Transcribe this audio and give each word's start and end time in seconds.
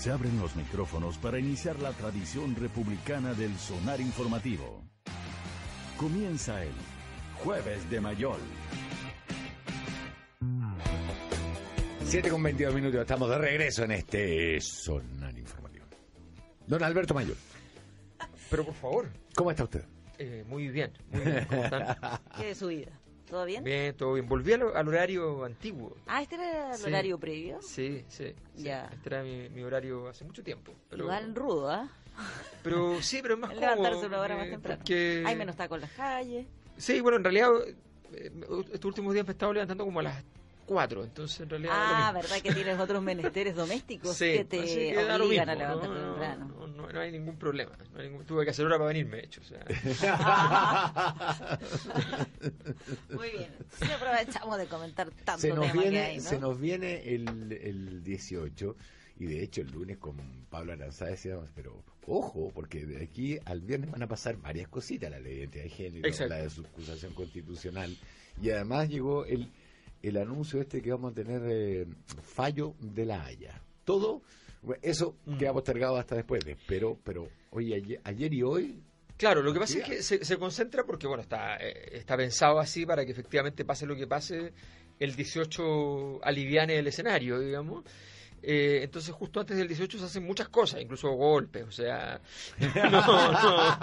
Se 0.00 0.10
abren 0.10 0.40
los 0.40 0.56
micrófonos 0.56 1.18
para 1.18 1.38
iniciar 1.38 1.78
la 1.78 1.92
tradición 1.92 2.56
republicana 2.56 3.34
del 3.34 3.54
sonar 3.58 4.00
informativo. 4.00 4.82
Comienza 5.98 6.64
el 6.64 6.72
Jueves 7.44 7.90
de 7.90 8.00
Mayol. 8.00 8.40
7 12.04 12.30
con 12.30 12.42
22 12.42 12.74
minutos, 12.74 13.00
estamos 13.02 13.28
de 13.28 13.36
regreso 13.36 13.84
en 13.84 13.90
este 13.90 14.58
sonar 14.62 15.38
informativo. 15.38 15.84
Don 16.66 16.82
Alberto 16.82 17.12
Mayor, 17.12 17.36
Pero 18.48 18.64
por 18.64 18.74
favor, 18.74 19.08
¿cómo 19.36 19.50
está 19.50 19.64
usted? 19.64 19.84
eh, 20.18 20.44
muy 20.48 20.68
bien, 20.68 20.92
muy 21.10 21.20
bien. 21.20 21.44
¿Cómo 21.46 21.64
están? 21.64 21.96
¿Qué 22.38 22.46
de 22.46 22.54
su 22.54 22.68
vida? 22.68 22.90
¿Todo 23.30 23.44
bien? 23.44 23.62
Bien, 23.64 23.94
todo 23.94 24.14
bien. 24.14 24.28
Volví 24.28 24.52
al, 24.52 24.76
al 24.76 24.88
horario 24.88 25.44
antiguo. 25.44 25.96
Ah, 26.06 26.20
¿este 26.22 26.34
era 26.34 26.72
el 26.72 26.78
Sí. 26.78 26.86
horario 26.88 27.18
previo? 27.18 27.58
Sí, 27.62 28.04
sí. 28.08 28.34
sí. 28.56 28.62
Ya. 28.64 28.90
Este 28.92 29.08
era 29.08 29.22
mi, 29.22 29.48
mi 29.50 29.62
horario 29.62 30.08
hace 30.08 30.24
mucho 30.24 30.42
tiempo. 30.42 30.72
Pero, 30.90 31.04
Igual 31.04 31.34
rudo, 31.34 31.70
¿ah? 31.70 31.88
pero 32.62 33.00
sí, 33.00 33.20
pero 33.22 33.34
es 33.34 33.40
más 33.40 33.50
Levantarse 33.54 33.92
cómodo. 33.92 34.06
una 34.08 34.20
hora 34.20 34.34
más 34.36 34.44
porque- 34.44 34.50
temprano. 34.50 34.78
porque- 34.80 35.24
Hay 35.26 35.36
menos 35.36 35.56
tacos 35.56 35.76
en 35.76 35.80
las 35.82 35.92
calles. 35.92 36.46
Sí, 36.76 37.00
bueno, 37.00 37.16
en 37.18 37.24
realidad 37.24 37.50
eh, 38.12 38.32
estos 38.72 38.84
últimos 38.86 39.14
días 39.14 39.24
me 39.24 39.30
he 39.30 39.32
estado 39.32 39.52
levantando 39.52 39.84
como 39.84 40.00
a 40.00 40.02
las 40.02 40.24
4, 40.66 41.04
entonces 41.04 41.40
en 41.40 41.50
realidad... 41.50 41.72
Ah. 41.74 42.12
¿verdad 42.12 42.36
que 42.42 42.52
tienes 42.52 42.78
otros 42.78 43.02
menesteres 43.02 43.54
domésticos 43.56 44.16
Sí, 44.16 44.32
que 44.38 44.44
te 44.44 44.58
obligan 44.60 45.08
a 45.10 45.18
mismo, 45.18 45.64
levantarte 45.64 45.88
no, 45.88 45.94
no, 45.94 46.10
temprano? 46.12 46.44
No, 46.46 46.54
no- 46.59 46.59
no 46.92 47.00
hay 47.00 47.12
ningún 47.12 47.36
problema. 47.36 47.76
no 47.92 48.00
hay 48.00 48.08
ningún- 48.08 48.24
tuve 48.26 48.44
que 48.44 48.50
hacer 48.50 48.64
hora 48.66 48.76
para 48.78 48.88
venirme, 48.88 49.18
de 49.18 49.24
hecho. 49.24 49.40
O 49.40 49.44
sea, 49.44 49.64
Muy 53.10 53.30
bien. 53.30 53.50
Sí, 53.80 53.90
aprovechamos 53.90 54.58
de 54.58 54.66
comentar 54.66 55.10
tanto 55.24 55.40
Se 55.40 55.48
nos 55.50 55.60
tema 55.70 55.72
que 55.72 55.78
viene, 55.90 56.00
hay, 56.04 56.16
¿no? 56.18 56.22
se 56.22 56.38
nos 56.38 56.60
viene 56.60 57.14
el, 57.14 57.52
el 57.52 58.02
18 58.04 58.76
y 59.18 59.26
de 59.26 59.42
hecho 59.42 59.60
el 59.60 59.70
lunes 59.70 59.98
con 59.98 60.16
Pablo 60.48 60.72
Aranzá 60.72 61.06
decíamos, 61.06 61.48
pero 61.54 61.82
ojo, 62.06 62.50
porque 62.54 62.86
de 62.86 63.02
aquí 63.04 63.38
al 63.44 63.60
viernes 63.60 63.90
van 63.90 64.02
a 64.02 64.08
pasar 64.08 64.36
varias 64.36 64.68
cositas, 64.68 65.10
la 65.10 65.18
ley 65.20 65.34
de 65.34 65.40
identidad 65.40 65.64
de 65.64 65.70
género, 65.70 66.08
Exacto. 66.08 66.34
la 66.34 66.40
de 66.42 66.50
subcusación 66.50 67.12
constitucional 67.14 67.96
y 68.42 68.50
además 68.50 68.88
llegó 68.88 69.24
el, 69.26 69.50
el 70.02 70.16
anuncio 70.16 70.60
este 70.60 70.80
que 70.80 70.90
vamos 70.90 71.12
a 71.12 71.14
tener 71.14 71.42
eh, 71.44 71.86
fallo 72.22 72.74
de 72.80 73.04
la 73.06 73.24
Haya. 73.24 73.60
Todo, 73.84 74.22
bueno, 74.62 74.80
eso 74.82 75.16
Mm. 75.26 75.38
queda 75.38 75.52
postergado 75.52 75.96
hasta 75.96 76.14
después, 76.16 76.44
de- 76.44 76.56
pero, 76.66 76.98
pero 77.04 77.28
oye, 77.50 77.74
ayer, 77.74 78.00
ayer 78.04 78.32
y 78.34 78.42
hoy 78.42 78.82
Claro, 79.16 79.42
lo 79.42 79.52
que 79.52 79.60
pasa 79.60 79.78
es 79.78 79.84
que 79.84 80.02
se, 80.02 80.24
se 80.24 80.38
concentra 80.38 80.84
porque, 80.84 81.06
bueno, 81.06 81.20
está, 81.22 81.58
eh, 81.58 81.90
está 81.92 82.16
pensado 82.16 82.58
así 82.58 82.86
para 82.86 83.04
que 83.04 83.12
efectivamente 83.12 83.66
pase 83.66 83.84
lo 83.84 83.94
que 83.94 84.06
pase, 84.06 84.54
el 84.98 85.14
18 85.14 86.24
aliviane 86.24 86.78
el 86.78 86.86
escenario, 86.86 87.38
digamos. 87.38 87.84
Eh, 88.42 88.80
entonces, 88.82 89.14
justo 89.14 89.40
antes 89.40 89.56
del 89.56 89.68
18 89.68 89.98
se 89.98 90.04
hacen 90.06 90.24
muchas 90.24 90.48
cosas, 90.48 90.80
incluso 90.80 91.10
golpes, 91.10 91.64
o 91.64 91.70
sea, 91.70 92.20
no, 92.74 92.90
no, 92.90 93.78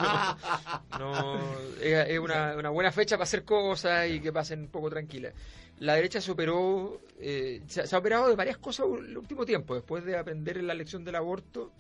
no, 1.00 1.00
no, 1.00 1.60
es, 1.82 2.10
es 2.10 2.20
una, 2.20 2.56
una 2.56 2.70
buena 2.70 2.92
fecha 2.92 3.16
para 3.18 3.24
hacer 3.26 3.44
cosas 3.44 4.10
y 4.10 4.20
que 4.20 4.34
pasen 4.34 4.62
un 4.62 4.68
poco 4.70 4.90
tranquilas. 4.90 5.34
La 5.80 5.94
derecha 5.94 6.20
se 6.22 6.32
operó, 6.32 7.00
eh, 7.20 7.62
se, 7.68 7.86
se 7.86 7.96
ha 7.96 8.00
operado 8.00 8.28
de 8.30 8.36
varias 8.36 8.58
cosas 8.58 8.88
el 9.08 9.16
último 9.18 9.46
tiempo, 9.46 9.76
después 9.76 10.04
de 10.04 10.18
aprender 10.18 10.62
la 10.64 10.74
lección 10.74 11.04
del 11.06 11.16
aborto, 11.16 11.72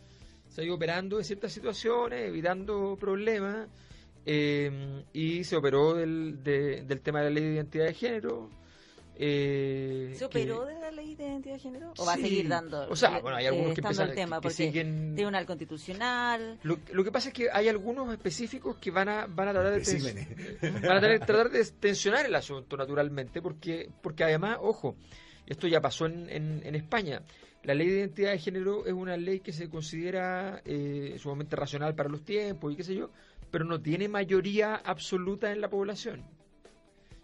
se 0.49 0.61
ha 0.61 0.63
ido 0.63 0.75
operando 0.75 1.17
en 1.17 1.25
ciertas 1.25 1.51
situaciones, 1.51 2.27
evitando 2.27 2.95
problemas, 2.99 3.67
eh, 4.25 5.03
y 5.13 5.43
se 5.45 5.55
operó 5.55 5.93
del, 5.95 6.43
de- 6.43 6.83
del 6.83 7.01
tema 7.01 7.19
de 7.19 7.25
la 7.25 7.31
ley 7.31 7.43
de 7.43 7.53
identidad 7.55 7.85
de 7.85 7.93
género. 7.95 8.49
Eh, 9.19 10.11
¿Se 10.13 10.19
que- 10.19 10.25
operó 10.25 10.65
de 10.65 10.79
la 10.79 10.91
ley 10.91 11.15
de 11.15 11.25
identidad 11.25 11.53
de 11.55 11.59
género? 11.59 11.93
¿O 11.97 12.05
va 12.05 12.13
a 12.13 12.17
seguir 12.17 12.47
dando? 12.47 12.87
O 12.89 12.95
sea, 12.95 13.19
bueno, 13.19 13.37
hay 13.37 13.47
algunos 13.47 13.73
que 13.73 13.81
estando 13.81 14.01
empiezan 14.03 14.09
el 14.09 14.15
tema, 14.15 14.35
que- 14.37 14.41
que 14.41 14.53
porque 14.53 14.63
siguen- 14.71 15.15
Tribunal 15.15 15.45
Constitucional. 15.45 16.59
Lo, 16.63 16.77
lo 16.93 17.03
que 17.03 17.11
pasa 17.11 17.29
es 17.29 17.33
que 17.33 17.49
hay 17.51 17.67
algunos 17.67 18.11
específicos 18.13 18.77
que 18.77 18.91
van 18.91 19.09
a, 19.09 19.25
van 19.27 19.47
a 19.49 19.53
tratar 19.53 19.73
de 19.73 19.81
tens- 19.81 20.81
van 20.83 20.97
a 20.97 21.01
tener- 21.01 21.19
tratar 21.25 21.49
de 21.49 21.63
tensionar 21.65 22.25
el 22.25 22.35
asunto 22.35 22.77
naturalmente, 22.77 23.41
porque, 23.41 23.89
porque 24.01 24.23
además, 24.23 24.57
ojo, 24.61 24.95
esto 25.45 25.67
ya 25.67 25.81
pasó 25.81 26.05
en, 26.05 26.29
en, 26.29 26.61
en 26.65 26.75
España. 26.75 27.21
La 27.63 27.73
ley 27.73 27.87
de 27.87 27.97
identidad 27.99 28.31
de 28.31 28.39
género 28.39 28.85
es 28.85 28.93
una 28.93 29.17
ley 29.17 29.39
que 29.41 29.51
se 29.51 29.69
considera 29.69 30.61
eh, 30.63 31.15
sumamente 31.19 31.55
racional 31.55 31.95
para 31.95 32.07
los 32.09 32.23
tiempos 32.23 32.71
y 32.71 32.75
qué 32.77 32.83
sé 32.83 32.95
yo, 32.95 33.09
pero 33.51 33.65
no 33.65 33.81
tiene 33.81 34.07
mayoría 34.07 34.75
absoluta 34.75 35.51
en 35.51 35.59
la 35.61 35.69
población. 35.69 36.23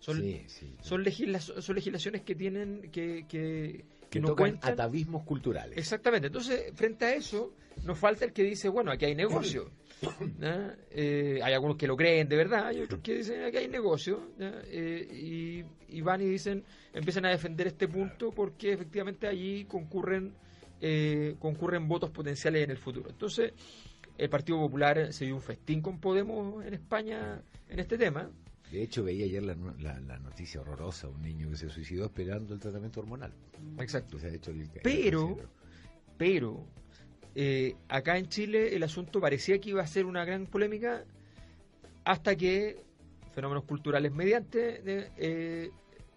Son, 0.04 0.20
Sí, 0.22 0.44
sí. 0.48 0.76
son, 0.82 1.02
legisla- 1.02 1.40
son 1.40 1.76
legislaciones 1.76 2.24
que 2.24 2.36
tienen 2.36 2.92
que, 2.92 3.26
que, 3.30 3.86
que 4.10 4.20
no 4.20 4.28
tocan 4.30 4.50
cuentan 4.52 4.74
atavismos 4.74 5.24
culturales. 5.24 5.78
Exactamente. 5.78 6.28
Entonces, 6.28 6.74
frente 6.76 7.06
a 7.06 7.16
eso, 7.16 7.54
nos 7.86 7.98
falta 7.98 8.26
el 8.26 8.34
que 8.34 8.44
dice, 8.44 8.68
bueno, 8.68 8.92
aquí 8.92 9.06
hay 9.06 9.16
negocio. 9.16 9.72
Eh, 10.92 11.40
hay 11.42 11.54
algunos 11.54 11.78
que 11.78 11.88
lo 11.88 11.96
creen 11.96 12.28
de 12.28 12.36
verdad, 12.36 12.68
hay 12.68 12.82
otros 12.82 13.00
que 13.02 13.14
dicen, 13.16 13.44
aquí 13.46 13.56
hay 13.58 13.70
negocio. 13.70 14.32
Eh, 14.38 15.08
y, 15.90 15.96
y 15.98 16.02
van 16.02 16.20
y 16.22 16.26
dicen, 16.26 16.66
empiezan 16.94 17.26
a 17.26 17.30
defender 17.30 17.68
este 17.68 17.88
punto 17.88 18.32
porque 18.32 18.74
efectivamente 18.74 19.28
allí 19.28 19.64
concurren, 19.64 20.34
eh, 20.82 21.36
concurren 21.40 21.88
votos 21.88 22.10
potenciales 22.10 22.66
en 22.66 22.72
el 22.72 22.78
futuro. 22.78 23.10
Entonces, 23.10 23.54
el 24.18 24.30
Partido 24.30 24.58
Popular 24.60 25.14
se 25.14 25.24
dio 25.26 25.36
un 25.36 25.42
festín 25.42 25.82
con 25.82 26.00
Podemos 26.00 26.66
en 26.66 26.74
España 26.74 27.42
en 27.70 27.80
este 27.80 27.98
tema. 27.98 28.30
De 28.74 28.82
hecho, 28.82 29.04
veía 29.04 29.26
ayer 29.26 29.44
la, 29.44 29.54
no- 29.54 29.76
la- 29.80 30.00
la 30.00 30.18
noticia 30.18 30.60
horrorosa, 30.60 31.08
un 31.08 31.22
niño 31.22 31.48
que 31.52 31.58
se 31.58 31.70
suicidó 31.70 32.06
esperando 32.06 32.56
el 32.56 32.60
tratamiento 32.60 33.02
hormonal. 33.02 33.32
Exacto. 33.78 34.18
Que 34.18 34.22
se 34.22 34.28
ha 34.30 34.34
hecho 34.34 34.50
el- 34.50 34.62
el 34.62 34.70
Pero, 34.82 35.38
pero, 36.18 36.66
eh, 37.36 37.76
acá 37.88 38.18
en 38.18 38.28
Chile 38.30 38.76
el 38.76 38.82
asunto 38.82 39.22
parecía 39.22 39.60
que 39.60 39.70
iba 39.70 39.84
a 39.84 39.86
ser 39.88 40.08
una 40.08 40.26
gran 40.26 40.48
polémica 40.48 41.06
hasta 42.04 42.36
que, 42.36 42.82
fenómenos 43.32 43.64
culturales 43.66 44.12
mediante, 44.12 44.82
de, 44.82 45.12
eh, 45.18 45.70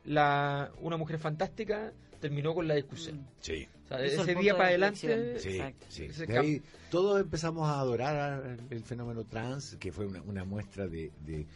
la, 0.07 0.73
una 0.81 0.97
mujer 0.97 1.19
fantástica 1.19 1.93
terminó 2.21 2.55
con 2.55 2.67
la 2.67 2.75
discusión. 2.75 3.27
Sí, 3.41 3.69
O 3.85 3.89
sea, 3.89 4.03
ese 4.03 4.35
día 4.35 4.53
de 4.55 4.59
para 4.59 4.69
adelante, 4.71 5.39
sí, 5.39 5.49
Exacto. 5.59 5.87
sí. 5.91 6.07
De 6.27 6.39
ahí 6.39 6.63
todos 6.91 7.21
empezamos 7.21 7.69
a 7.69 7.81
adorar 7.81 8.57
el 8.71 8.83
fenómeno 8.83 9.25
trans, 9.25 9.77
que 9.79 9.93
fue 9.93 10.07
una, 10.07 10.23
una 10.23 10.45
muestra 10.45 10.87
de, 10.89 11.13
de, 11.27 11.47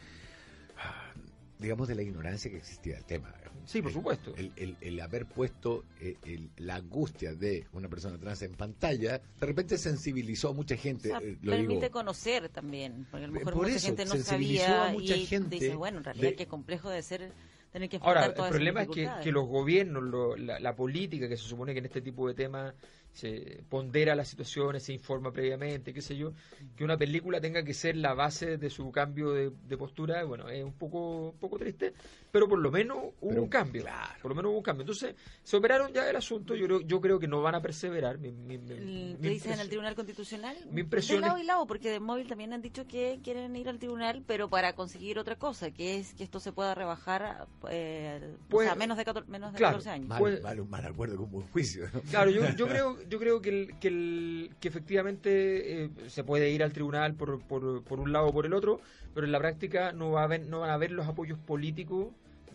digamos, 1.58 1.88
de 1.88 1.94
la 1.94 2.02
ignorancia 2.02 2.50
que 2.50 2.56
existía 2.56 2.94
del 2.94 3.04
tema. 3.04 3.34
Sí, 3.66 3.82
por 3.82 3.90
El- 3.90 3.94
supuesto. 3.94 4.34
El, 4.36 4.50
el- 4.56 4.76
el 4.80 4.98
haber 5.00 5.26
puesto 5.26 5.84
eh, 6.00 6.16
el- 6.24 6.48
la 6.56 6.76
angustia 6.76 7.34
de 7.34 7.66
una 7.72 7.88
persona 7.88 8.18
trans 8.18 8.40
en 8.42 8.54
pantalla, 8.54 9.18
de 9.18 9.46
repente 9.46 9.76
sensibilizó 9.76 10.48
a 10.48 10.52
mucha 10.54 10.74
O 10.74 10.78
gente. 10.78 11.10
sea, 11.10 11.18
eh, 11.18 11.36
lo 11.42 11.52
permite 11.52 11.80
digo, 11.82 11.90
conocer 11.90 12.48
también, 12.48 13.06
porque 13.10 13.24
a 13.24 13.26
lo 13.28 13.34
mejor 13.34 13.52
Por 13.52 13.62
mucha 13.64 13.76
eso, 13.76 13.86
gente 13.88 14.04
no 14.06 14.12
sensibilizó 14.12 14.64
sabía 14.64 14.88
a 14.88 14.92
mucha 14.92 15.16
y 15.16 15.26
gente 15.26 15.56
dice, 15.56 15.74
bueno, 15.74 15.98
en 15.98 16.04
realidad 16.04 16.30
de- 16.30 16.36
qué 16.36 16.46
complejo 16.46 16.88
de 16.88 17.02
ser 17.02 17.30
tener 17.72 17.88
que 17.90 17.98
Ahora, 18.02 18.24
el 18.26 18.32
problema 18.32 18.82
es 18.82 18.88
que, 18.88 19.08
que 19.22 19.30
los 19.30 19.46
gobiernos, 19.46 20.02
lo- 20.02 20.36
la, 20.36 20.58
la 20.58 20.74
política, 20.74 21.28
que 21.28 21.36
se 21.36 21.44
supone 21.44 21.72
que 21.74 21.78
en 21.80 21.84
este 21.86 22.00
tipo 22.00 22.26
de 22.26 22.34
temas 22.34 22.74
se 23.12 23.62
pondera 23.68 24.14
las 24.14 24.28
situaciones, 24.28 24.84
se 24.84 24.92
informa 24.92 25.32
previamente, 25.32 25.92
qué 25.92 26.00
sé 26.00 26.16
yo, 26.16 26.32
que 26.76 26.84
una 26.84 26.96
película 26.96 27.40
tenga 27.40 27.64
que 27.64 27.74
ser 27.74 27.96
la 27.96 28.14
base 28.14 28.56
de 28.56 28.70
su 28.70 28.90
cambio 28.92 29.32
de, 29.32 29.76
postura, 29.76 30.24
bueno, 30.24 30.48
es 30.48 30.64
un 30.64 30.72
poco, 30.72 31.30
un 31.30 31.38
poco 31.38 31.58
triste, 31.58 31.94
pero 32.30 32.48
por 32.48 32.58
lo 32.58 32.70
menos 32.70 32.96
hubo 33.20 33.28
Pero, 33.30 33.42
un 33.42 33.48
cambio. 33.48 33.82
claro. 33.82 34.14
Por 34.22 34.30
lo 34.30 34.34
menos 34.36 34.50
hubo 34.50 34.58
un 34.58 34.62
cambio. 34.62 34.82
Entonces, 34.82 35.14
se 35.42 35.56
operaron 35.56 35.92
ya 35.92 36.08
el 36.08 36.16
asunto, 36.16 36.54
yo 36.54 36.66
creo, 36.66 36.80
yo 36.80 37.00
creo 37.00 37.18
que 37.18 37.26
no 37.26 37.42
van 37.42 37.54
a 37.56 37.60
perseverar. 37.62 38.18
Mi, 38.18 38.30
mi- 38.30 38.58
mi- 38.58 39.16
¿Qué 39.20 39.28
dicen 39.28 39.52
en 39.54 39.60
el 39.60 39.68
Tribunal 39.68 39.94
Constitucional? 39.94 40.56
mi 40.70 40.80
impresión 40.82 41.20
de 41.20 41.26
lado 41.26 41.38
es- 41.38 41.44
y 41.44 41.46
lado, 41.46 41.66
porque 41.66 41.90
de 41.90 42.00
móvil 42.00 42.28
también 42.28 42.52
han 42.52 42.62
dicho 42.62 42.86
que 42.86 43.20
quieren 43.24 43.54
ir 43.56 43.68
al 43.68 43.78
tribunal, 43.78 44.22
pero 44.26 44.48
para 44.48 44.74
conseguir 44.74 45.18
otra 45.18 45.36
cosa, 45.36 45.70
que 45.70 45.98
es 45.98 46.14
que 46.14 46.22
esto 46.24 46.38
se 46.40 46.52
pueda 46.52 46.74
rebajar 46.74 47.46
eh, 47.68 48.36
Pues, 48.48 48.66
o 48.66 48.70
sea, 48.70 48.76
menos 48.76 48.96
de, 48.96 49.04
14, 49.04 49.30
menos 49.30 49.52
de 49.52 49.58
claro, 49.58 49.78
14 49.78 49.90
años. 49.90 50.08
mal, 50.08 50.18
pues- 50.20 50.42
mal- 50.42 50.60
un 50.60 50.70
mal 50.70 50.84
acuerdo 50.86 51.16
con 51.16 51.30
buen 51.30 51.46
juicio. 51.48 51.86
¿no? 51.92 52.00
Claro, 52.02 52.30
yo, 52.30 52.42
yo 52.56 52.66
creo, 52.68 53.02
yo 53.08 53.18
creo 53.18 53.40
que, 53.42 53.48
el- 53.48 53.78
que, 53.80 53.88
el- 53.88 54.54
que 54.60 54.68
efectivamente 54.68 55.84
eh, 55.84 55.90
se 56.08 56.24
puede 56.24 56.50
ir 56.50 56.62
al 56.62 56.72
tribunal 56.72 57.14
por, 57.14 57.40
por, 57.42 57.82
por 57.82 58.00
un 58.00 58.12
lado 58.12 58.28
o 58.28 58.32
por 58.32 58.46
el 58.46 58.52
otro, 58.52 58.80
pero 59.14 59.26
en 59.26 59.32
la 59.32 59.38
práctica 59.38 59.92
no, 59.92 60.12
va 60.12 60.20
a 60.22 60.24
haber, 60.24 60.46
no 60.46 60.60
van 60.60 60.70
a 60.70 60.74
haber 60.74 60.92
los 60.92 61.06
apoyos 61.06 61.38
políticos 61.38 62.08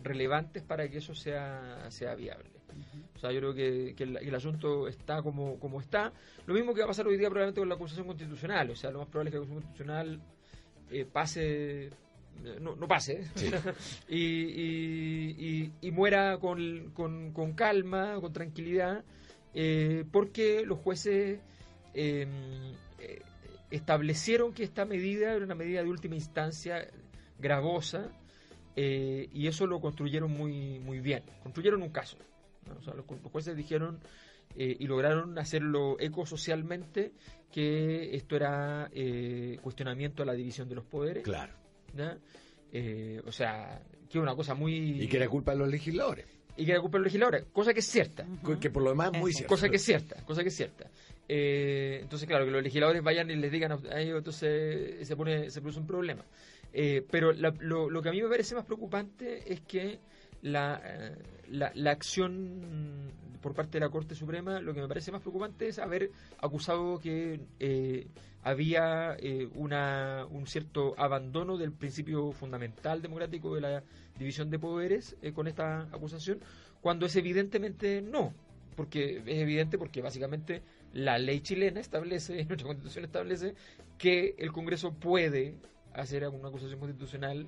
relevantes 0.06 0.62
para 0.62 0.88
que 0.88 0.98
eso 0.98 1.14
sea, 1.14 1.90
sea 1.90 2.14
viable. 2.14 2.50
O 3.14 3.18
sea, 3.18 3.32
yo 3.32 3.40
creo 3.40 3.54
que, 3.54 3.94
que 3.96 4.04
el, 4.04 4.16
el 4.18 4.34
asunto 4.34 4.88
está 4.88 5.22
como, 5.22 5.58
como 5.58 5.80
está. 5.80 6.12
Lo 6.46 6.54
mismo 6.54 6.74
que 6.74 6.80
va 6.80 6.84
a 6.84 6.88
pasar 6.88 7.06
hoy 7.06 7.16
día 7.16 7.28
probablemente 7.28 7.60
con 7.60 7.68
la 7.68 7.74
acusación 7.74 8.06
constitucional. 8.06 8.70
O 8.70 8.76
sea, 8.76 8.90
lo 8.90 8.98
más 9.00 9.08
probable 9.08 9.30
es 9.30 9.32
que 9.32 9.38
la 9.38 9.44
acusación 9.44 9.62
constitucional 9.62 10.20
eh, 10.90 11.04
pase 11.04 11.90
no, 12.60 12.76
no 12.76 12.86
pase 12.86 13.24
y, 14.08 14.18
y, 14.18 15.36
y, 15.38 15.72
y 15.80 15.90
muera 15.90 16.38
con, 16.38 16.90
con, 16.92 17.32
con, 17.32 17.54
calma, 17.54 18.20
con 18.20 18.32
tranquilidad, 18.32 19.04
eh, 19.54 20.04
porque 20.12 20.64
los 20.66 20.78
jueces 20.78 21.40
eh, 21.94 22.26
establecieron 23.70 24.52
que 24.52 24.64
esta 24.64 24.84
medida 24.84 25.32
era 25.32 25.44
una 25.44 25.54
medida 25.54 25.82
de 25.82 25.88
última 25.88 26.14
instancia 26.14 26.86
gravosa 27.38 28.12
eh, 28.76 29.28
y 29.32 29.46
eso 29.46 29.66
lo 29.66 29.80
construyeron 29.80 30.30
muy, 30.30 30.78
muy 30.78 31.00
bien, 31.00 31.22
construyeron 31.42 31.82
un 31.82 31.90
caso. 31.90 32.18
¿no? 32.68 32.78
O 32.78 32.82
sea, 32.82 32.94
los, 32.94 33.06
los, 33.08 33.32
jueces 33.32 33.56
dijeron 33.56 33.98
eh, 34.54 34.76
y 34.78 34.86
lograron 34.86 35.38
hacerlo 35.38 35.96
eco 35.98 36.24
socialmente 36.26 37.12
que 37.52 38.14
esto 38.14 38.36
era 38.36 38.90
eh, 38.92 39.58
cuestionamiento 39.62 40.22
a 40.22 40.26
la 40.26 40.34
división 40.34 40.68
de 40.68 40.74
los 40.74 40.84
poderes. 40.84 41.24
Claro. 41.24 41.52
Eh, 42.72 43.20
o 43.26 43.32
sea, 43.32 43.80
que 44.10 44.18
es 44.18 44.22
una 44.22 44.34
cosa 44.34 44.54
muy... 44.54 45.02
Y 45.02 45.08
que 45.08 45.16
era 45.16 45.28
culpa 45.28 45.52
de 45.52 45.58
los 45.58 45.68
legisladores. 45.68 46.26
Y 46.56 46.64
que 46.64 46.72
era 46.72 46.80
culpa 46.80 46.98
de 46.98 47.04
los 47.04 47.06
legisladores, 47.06 47.44
cosa 47.52 47.72
que 47.72 47.80
es 47.80 47.86
cierta. 47.86 48.24
Uh 48.24 48.48
-huh. 48.48 48.58
Que 48.58 48.70
por 48.70 48.82
lo 48.82 48.90
demás 48.90 49.10
es 49.12 49.20
muy 49.20 49.32
cierta. 49.32 49.48
Cosa 49.48 49.68
que 49.68 49.76
es 49.76 49.82
cierta, 49.82 50.24
cosa 50.24 50.42
que 50.42 50.48
es 50.48 50.56
cierta. 50.56 50.90
Eh, 51.28 51.98
entonces, 52.02 52.28
claro, 52.28 52.44
que 52.44 52.50
los 52.50 52.62
legisladores 52.62 53.02
vayan 53.02 53.30
y 53.30 53.36
les 53.36 53.50
digan 53.50 53.72
a 53.72 54.00
ellos, 54.00 54.18
entonces 54.18 55.06
se 55.06 55.16
pone 55.16 55.50
se 55.50 55.60
produce 55.60 55.80
un 55.80 55.86
problema. 55.86 56.24
Eh, 56.78 57.02
pero 57.10 57.32
la, 57.32 57.54
lo, 57.58 58.02
que 58.02 58.08
a 58.10 58.12
mí 58.12 58.20
me 58.20 58.28
parece 58.28 58.54
más 58.54 58.66
preocupante 58.66 59.50
es 59.50 59.62
que 59.62 59.98
la, 60.42 60.82
la, 61.48 61.72
la, 61.74 61.90
acción 61.90 63.10
por 63.40 63.54
parte 63.54 63.78
de 63.78 63.84
la 63.84 63.90
Corte 63.90 64.14
Suprema, 64.14 64.60
lo 64.60 64.74
que 64.74 64.80
me 64.80 64.88
parece 64.88 65.12
más 65.12 65.20
preocupante 65.20 65.68
es 65.68 65.78
haber 65.78 66.10
acusado 66.38 66.98
que 66.98 67.40
eh, 67.60 68.08
había 68.42 69.16
eh, 69.20 69.48
una, 69.54 70.26
un 70.28 70.46
cierto 70.46 70.94
abandono 70.98 71.56
del 71.56 71.72
principio 71.72 72.32
fundamental 72.32 73.00
democrático 73.00 73.54
de 73.54 73.60
la 73.60 73.82
división 74.18 74.50
de 74.50 74.58
poderes 74.58 75.16
eh, 75.22 75.32
con 75.32 75.46
esta 75.46 75.82
acusación, 75.82 76.40
cuando 76.80 77.06
es 77.06 77.16
evidentemente 77.16 78.02
no, 78.02 78.34
porque 78.74 79.22
es 79.24 79.38
evidente 79.38 79.78
porque 79.78 80.02
básicamente 80.02 80.62
la 80.92 81.16
ley 81.16 81.40
chilena 81.40 81.80
establece, 81.80 82.44
nuestra 82.48 82.66
constitución 82.66 83.04
establece 83.04 83.54
que 83.96 84.34
el 84.38 84.52
Congreso 84.52 84.92
puede 84.92 85.54
hacer 85.96 86.26
una 86.28 86.48
acusación 86.48 86.78
constitucional 86.78 87.46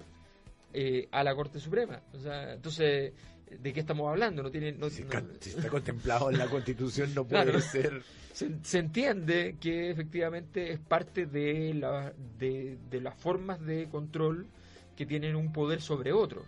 eh, 0.72 1.08
a 1.10 1.24
la 1.24 1.34
Corte 1.34 1.60
Suprema. 1.60 2.00
O 2.12 2.18
sea, 2.18 2.54
entonces, 2.54 3.12
¿de 3.50 3.72
qué 3.72 3.80
estamos 3.80 4.08
hablando? 4.08 4.42
No 4.42 4.50
tiene, 4.50 4.72
no, 4.72 4.90
si, 4.90 5.02
no, 5.02 5.08
está, 5.08 5.24
si, 5.40 5.50
está, 5.50 5.68
contemplado 5.68 6.30
en 6.30 6.38
la 6.38 6.46
Constitución, 6.48 7.14
no 7.14 7.24
puede 7.28 7.44
claro, 7.44 7.60
ser. 7.60 8.02
Se, 8.32 8.50
se, 8.62 8.78
entiende 8.78 9.56
que 9.60 9.90
efectivamente 9.90 10.72
es 10.72 10.78
parte 10.78 11.26
de, 11.26 11.74
la, 11.74 12.12
de, 12.38 12.78
de, 12.90 13.00
las 13.00 13.14
formas 13.16 13.60
de 13.64 13.88
control 13.88 14.46
que 14.94 15.06
tienen 15.06 15.36
un 15.36 15.52
poder 15.52 15.80
sobre 15.80 16.12
otro, 16.12 16.44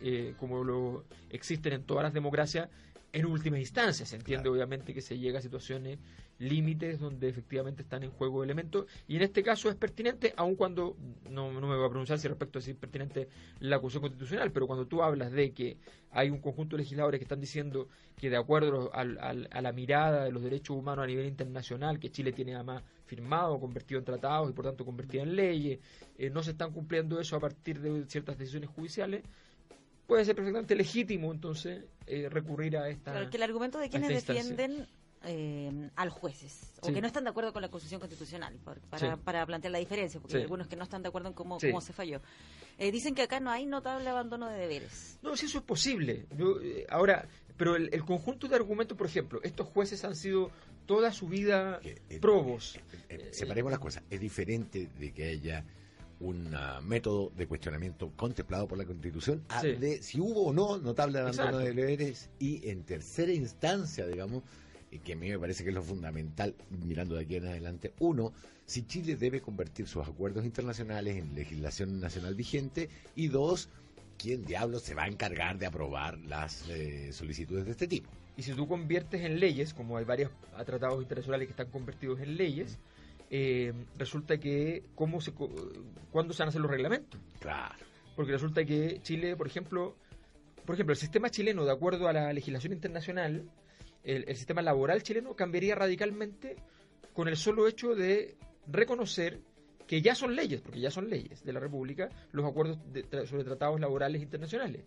eh, 0.00 0.34
como 0.38 0.62
lo 0.62 1.04
existen 1.30 1.72
en 1.72 1.82
todas 1.82 2.04
las 2.04 2.14
democracias. 2.14 2.68
En 3.12 3.26
última 3.26 3.58
instancia, 3.58 4.06
se 4.06 4.16
entiende 4.16 4.44
claro. 4.44 4.54
obviamente 4.54 4.92
que 4.92 5.00
se 5.00 5.18
llega 5.18 5.38
a 5.38 5.42
situaciones 5.42 5.98
límites 6.48 6.98
donde 7.00 7.28
efectivamente 7.28 7.82
están 7.82 8.02
en 8.02 8.10
juego 8.10 8.44
elementos 8.44 8.86
y 9.08 9.16
en 9.16 9.22
este 9.22 9.42
caso 9.42 9.68
es 9.68 9.76
pertinente, 9.76 10.32
aun 10.36 10.54
cuando 10.56 10.96
no, 11.30 11.52
no, 11.52 11.66
me 11.66 11.76
voy 11.76 11.86
a 11.86 11.88
pronunciar 11.88 12.18
si 12.18 12.28
respecto 12.28 12.58
a 12.58 12.62
si 12.62 12.72
es 12.72 12.76
pertinente 12.76 13.28
la 13.60 13.76
acusación 13.76 14.02
constitucional, 14.02 14.52
pero 14.52 14.66
cuando 14.66 14.86
tú 14.86 15.02
hablas 15.02 15.32
de 15.32 15.52
que 15.52 15.76
hay 16.10 16.30
un 16.30 16.38
conjunto 16.38 16.76
de 16.76 16.82
legisladores 16.82 17.18
que 17.18 17.24
están 17.24 17.40
diciendo 17.40 17.88
que 18.16 18.30
de 18.30 18.36
acuerdo 18.36 18.90
al, 18.94 19.18
a 19.18 19.62
la 19.62 19.72
mirada 19.72 20.24
de 20.24 20.32
los 20.32 20.42
derechos 20.42 20.76
humanos 20.76 21.04
a 21.04 21.06
nivel 21.06 21.26
internacional 21.26 21.98
que 21.98 22.10
Chile 22.10 22.32
tiene 22.32 22.54
además 22.54 22.82
firmado, 23.06 23.58
convertido 23.60 23.98
en 23.98 24.04
tratados 24.04 24.50
y 24.50 24.52
por 24.52 24.64
tanto 24.64 24.84
convertido 24.84 25.24
en 25.24 25.36
leyes, 25.36 25.78
eh, 26.18 26.30
no 26.30 26.42
se 26.42 26.52
están 26.52 26.72
cumpliendo 26.72 27.20
eso 27.20 27.36
a 27.36 27.40
partir 27.40 27.80
de 27.80 28.04
ciertas 28.06 28.38
decisiones 28.38 28.70
judiciales, 28.70 29.22
puede 30.06 30.24
ser 30.24 30.34
perfectamente 30.34 30.74
legítimo 30.74 31.32
entonces 31.32 31.84
eh, 32.06 32.28
recurrir 32.28 32.76
a 32.76 32.88
esta. 32.88 33.12
Claro, 33.12 33.30
que 33.30 33.36
el 33.36 33.42
argumento 33.42 33.78
de 33.78 33.88
quienes 33.88 34.26
defienden 34.26 34.86
eh, 35.26 35.90
a 35.96 36.04
los 36.04 36.14
jueces 36.14 36.72
o 36.80 36.86
sí. 36.86 36.94
que 36.94 37.00
no 37.00 37.06
están 37.06 37.24
de 37.24 37.30
acuerdo 37.30 37.52
con 37.52 37.62
la 37.62 37.68
Constitución 37.68 38.00
Constitucional 38.00 38.54
para, 38.64 38.80
para, 38.82 39.14
sí. 39.14 39.20
para 39.24 39.46
plantear 39.46 39.72
la 39.72 39.78
diferencia, 39.78 40.20
porque 40.20 40.32
sí. 40.32 40.36
hay 40.38 40.42
algunos 40.44 40.68
que 40.68 40.76
no 40.76 40.84
están 40.84 41.02
de 41.02 41.08
acuerdo 41.08 41.28
en 41.28 41.34
cómo, 41.34 41.58
cómo 41.58 41.80
se 41.80 41.92
falló. 41.92 42.20
Eh, 42.78 42.90
dicen 42.90 43.14
que 43.14 43.22
acá 43.22 43.40
no 43.40 43.50
hay 43.50 43.66
notable 43.66 44.08
abandono 44.08 44.48
de 44.48 44.58
deberes. 44.58 45.18
No, 45.22 45.36
si 45.36 45.46
eso 45.46 45.58
es 45.58 45.64
posible. 45.64 46.26
Yo, 46.36 46.60
eh, 46.60 46.86
ahora, 46.88 47.26
pero 47.56 47.76
el, 47.76 47.88
el, 47.92 48.04
conjunto 48.04 48.48
de 48.48 48.56
argumentos, 48.56 48.96
por 48.98 49.06
ejemplo, 49.06 49.40
estos 49.42 49.68
jueces 49.68 50.04
han 50.04 50.16
sido 50.16 50.50
toda 50.86 51.12
su 51.12 51.28
vida 51.28 51.80
probos. 52.20 52.78
separemos 53.30 53.70
las 53.70 53.80
cosas. 53.80 54.02
Es 54.10 54.20
diferente 54.20 54.88
de 54.98 55.12
que 55.12 55.24
haya 55.30 55.64
un 56.20 56.54
uh, 56.54 56.82
método 56.82 57.32
de 57.36 57.46
cuestionamiento 57.46 58.12
contemplado 58.16 58.68
por 58.68 58.78
la 58.78 58.84
Constitución 58.84 59.44
sí. 59.60 59.72
de 59.72 60.02
si 60.02 60.20
hubo 60.20 60.46
o 60.46 60.52
no 60.52 60.78
notable 60.78 61.18
abandono 61.18 61.58
de 61.58 61.72
deberes 61.72 62.30
y 62.38 62.68
en 62.68 62.84
tercera 62.84 63.32
instancia, 63.32 64.06
digamos, 64.06 64.42
que 65.00 65.14
a 65.14 65.16
mí 65.16 65.30
me 65.30 65.38
parece 65.38 65.62
que 65.64 65.70
es 65.70 65.74
lo 65.74 65.82
fundamental 65.82 66.54
mirando 66.70 67.14
de 67.16 67.22
aquí 67.22 67.36
en 67.36 67.46
adelante, 67.46 67.92
uno, 67.98 68.32
si 68.66 68.86
Chile 68.86 69.16
debe 69.16 69.40
convertir 69.40 69.86
sus 69.86 70.06
acuerdos 70.06 70.44
internacionales 70.44 71.16
en 71.16 71.34
legislación 71.34 72.00
nacional 72.00 72.34
vigente 72.34 72.88
y 73.14 73.28
dos, 73.28 73.68
¿quién 74.18 74.44
diablos 74.44 74.82
se 74.82 74.94
va 74.94 75.04
a 75.04 75.08
encargar 75.08 75.58
de 75.58 75.66
aprobar 75.66 76.18
las 76.18 76.68
eh, 76.68 77.12
solicitudes 77.12 77.64
de 77.64 77.72
este 77.72 77.86
tipo? 77.86 78.10
Y 78.36 78.42
si 78.42 78.52
tú 78.52 78.66
conviertes 78.66 79.22
en 79.22 79.38
leyes, 79.38 79.74
como 79.74 79.96
hay 79.96 80.04
varios 80.04 80.30
tratados 80.66 81.00
internacionales 81.00 81.46
que 81.46 81.52
están 81.52 81.70
convertidos 81.70 82.20
en 82.20 82.36
leyes, 82.36 82.78
eh, 83.30 83.72
resulta 83.96 84.38
que 84.38 84.82
cómo 84.94 85.20
se 85.20 85.32
cuándo 85.32 86.34
se 86.34 86.42
van 86.42 86.48
a 86.48 86.50
hacer 86.50 86.60
los 86.60 86.70
reglamentos. 86.70 87.20
Claro. 87.40 87.74
Porque 88.16 88.32
resulta 88.32 88.64
que 88.64 89.00
Chile, 89.02 89.36
por 89.36 89.46
ejemplo, 89.46 89.96
por 90.64 90.74
ejemplo, 90.74 90.92
el 90.92 90.98
sistema 90.98 91.30
chileno, 91.30 91.64
de 91.64 91.72
acuerdo 91.72 92.08
a 92.08 92.12
la 92.12 92.32
legislación 92.32 92.72
internacional, 92.72 93.44
el, 94.04 94.24
el 94.28 94.36
sistema 94.36 94.62
laboral 94.62 95.02
chileno 95.02 95.34
cambiaría 95.34 95.74
radicalmente 95.74 96.56
con 97.12 97.28
el 97.28 97.36
solo 97.36 97.66
hecho 97.68 97.94
de 97.94 98.36
reconocer 98.66 99.40
que 99.86 100.00
ya 100.00 100.14
son 100.14 100.34
leyes, 100.34 100.60
porque 100.60 100.80
ya 100.80 100.90
son 100.90 101.10
leyes 101.10 101.44
de 101.44 101.52
la 101.52 101.60
República, 101.60 102.08
los 102.32 102.46
acuerdos 102.46 102.78
de, 102.92 103.04
sobre 103.26 103.44
tratados 103.44 103.78
laborales 103.80 104.22
internacionales, 104.22 104.82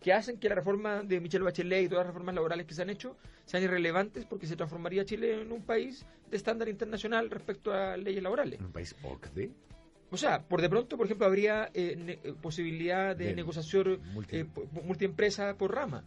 que 0.00 0.12
hacen 0.12 0.38
que 0.38 0.48
la 0.48 0.54
reforma 0.56 1.02
de 1.02 1.20
Michelle 1.20 1.44
Bachelet 1.44 1.84
y 1.84 1.88
todas 1.88 2.04
las 2.04 2.08
reformas 2.12 2.34
laborales 2.34 2.66
que 2.66 2.74
se 2.74 2.82
han 2.82 2.90
hecho 2.90 3.16
sean 3.44 3.62
irrelevantes 3.62 4.26
porque 4.26 4.46
se 4.46 4.56
transformaría 4.56 5.04
Chile 5.04 5.40
en 5.40 5.52
un 5.52 5.62
país 5.62 6.04
de 6.30 6.36
estándar 6.36 6.68
internacional 6.68 7.30
respecto 7.30 7.72
a 7.72 7.96
leyes 7.96 8.22
laborales. 8.22 8.60
¿Un 8.60 8.72
país 8.72 8.94
OCDE? 9.02 9.50
O 10.10 10.16
sea, 10.18 10.42
por 10.46 10.60
de 10.60 10.68
pronto, 10.68 10.98
por 10.98 11.06
ejemplo, 11.06 11.26
habría 11.26 11.70
eh, 11.72 11.96
ne 11.96 12.16
posibilidad 12.34 13.16
de, 13.16 13.26
de 13.26 13.34
negociación 13.34 13.98
multi... 14.12 14.36
eh, 14.36 14.46
multiempresa 14.84 15.56
por 15.56 15.74
rama. 15.74 16.04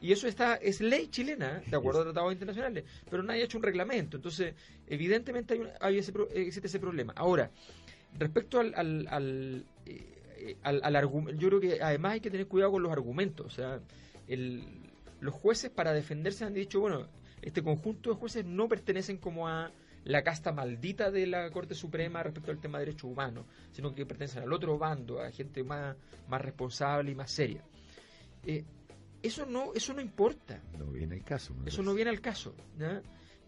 Y 0.00 0.12
eso 0.12 0.28
está 0.28 0.56
es 0.56 0.80
ley 0.80 1.08
chilena, 1.08 1.62
de 1.66 1.76
acuerdo 1.76 2.00
a 2.00 2.04
tratados 2.04 2.32
internacionales, 2.32 2.84
pero 3.10 3.22
nadie 3.22 3.42
ha 3.42 3.44
hecho 3.44 3.58
un 3.58 3.64
reglamento. 3.64 4.16
Entonces, 4.16 4.54
evidentemente 4.86 5.54
hay, 5.54 5.60
un, 5.60 5.68
hay 5.80 5.98
ese, 5.98 6.12
existe 6.34 6.68
ese 6.68 6.78
problema. 6.78 7.12
Ahora, 7.16 7.50
respecto 8.18 8.60
al, 8.60 8.74
al, 8.74 9.08
al, 9.08 9.64
eh, 9.86 10.56
al, 10.62 10.80
al 10.82 10.96
argumento, 10.96 11.40
yo 11.40 11.48
creo 11.48 11.60
que 11.60 11.82
además 11.82 12.12
hay 12.12 12.20
que 12.20 12.30
tener 12.30 12.46
cuidado 12.46 12.72
con 12.72 12.82
los 12.82 12.92
argumentos. 12.92 13.46
O 13.46 13.50
sea, 13.50 13.80
el, 14.28 14.64
los 15.20 15.34
jueces 15.34 15.70
para 15.70 15.92
defenderse 15.92 16.44
han 16.44 16.54
dicho, 16.54 16.80
bueno, 16.80 17.08
este 17.42 17.62
conjunto 17.62 18.10
de 18.10 18.16
jueces 18.16 18.44
no 18.44 18.68
pertenecen 18.68 19.18
como 19.18 19.48
a 19.48 19.70
la 20.04 20.22
casta 20.22 20.52
maldita 20.52 21.10
de 21.10 21.26
la 21.26 21.50
Corte 21.50 21.74
Suprema 21.74 22.22
respecto 22.22 22.50
al 22.50 22.60
tema 22.60 22.78
de 22.78 22.86
derechos 22.86 23.10
humanos, 23.10 23.44
sino 23.72 23.94
que 23.94 24.06
pertenecen 24.06 24.42
al 24.42 24.52
otro 24.52 24.78
bando, 24.78 25.20
a 25.20 25.30
gente 25.30 25.62
más, 25.62 25.96
más 26.28 26.40
responsable 26.40 27.10
y 27.10 27.14
más 27.14 27.30
seria. 27.30 27.62
Eh, 28.46 28.64
eso 29.22 29.46
no 29.46 29.72
eso 29.74 29.92
no 29.94 30.00
importa. 30.00 30.62
No 30.78 30.86
viene 30.86 31.16
al 31.16 31.24
caso 31.24 31.54
no 31.54 31.66
eso 31.66 31.82
no 31.82 31.94
viene 31.94 32.10
al 32.10 32.20
caso 32.20 32.54
¿no? 32.76 33.00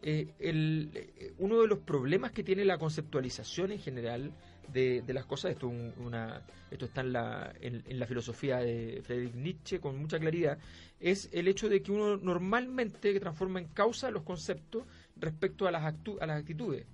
eh, 0.03 0.33
el, 0.39 0.91
eh, 0.95 1.33
uno 1.39 1.61
de 1.61 1.69
los 1.69 1.79
problemas 1.79 2.33
que 2.33 2.43
tiene 2.43 2.65
la 2.65 2.79
conceptualización 2.79 3.73
en 3.73 3.79
general 3.79 4.33
de, 4.73 5.03
de 5.03 5.15
las 5.15 5.27
cosas 5.27 5.53
esto 5.53 5.69
un, 5.69 5.93
una 5.99 6.43
esto 6.71 6.87
está 6.87 7.01
en 7.01 7.13
la 7.13 7.53
en, 7.61 7.83
en, 7.87 7.99
la 7.99 8.07
filosofía 8.07 8.59
de 8.59 9.03
Friedrich 9.05 9.35
Nietzsche 9.35 9.81
con 9.81 9.97
mucha 9.99 10.19
claridad 10.19 10.59
es 11.01 11.31
el 11.33 11.49
hecho 11.49 11.69
de 11.69 11.83
que 11.83 11.91
uno 11.93 12.17
normalmente 12.19 13.19
transforma 13.19 13.59
en 13.59 13.69
causa 13.69 14.11
los 14.11 14.23
conceptos 14.23 14.85
respecto 15.17 15.67
a 15.67 15.71
las 15.71 15.85
actu 15.85 16.19
a 16.21 16.27
las 16.27 16.39
actitudes. 16.39 16.87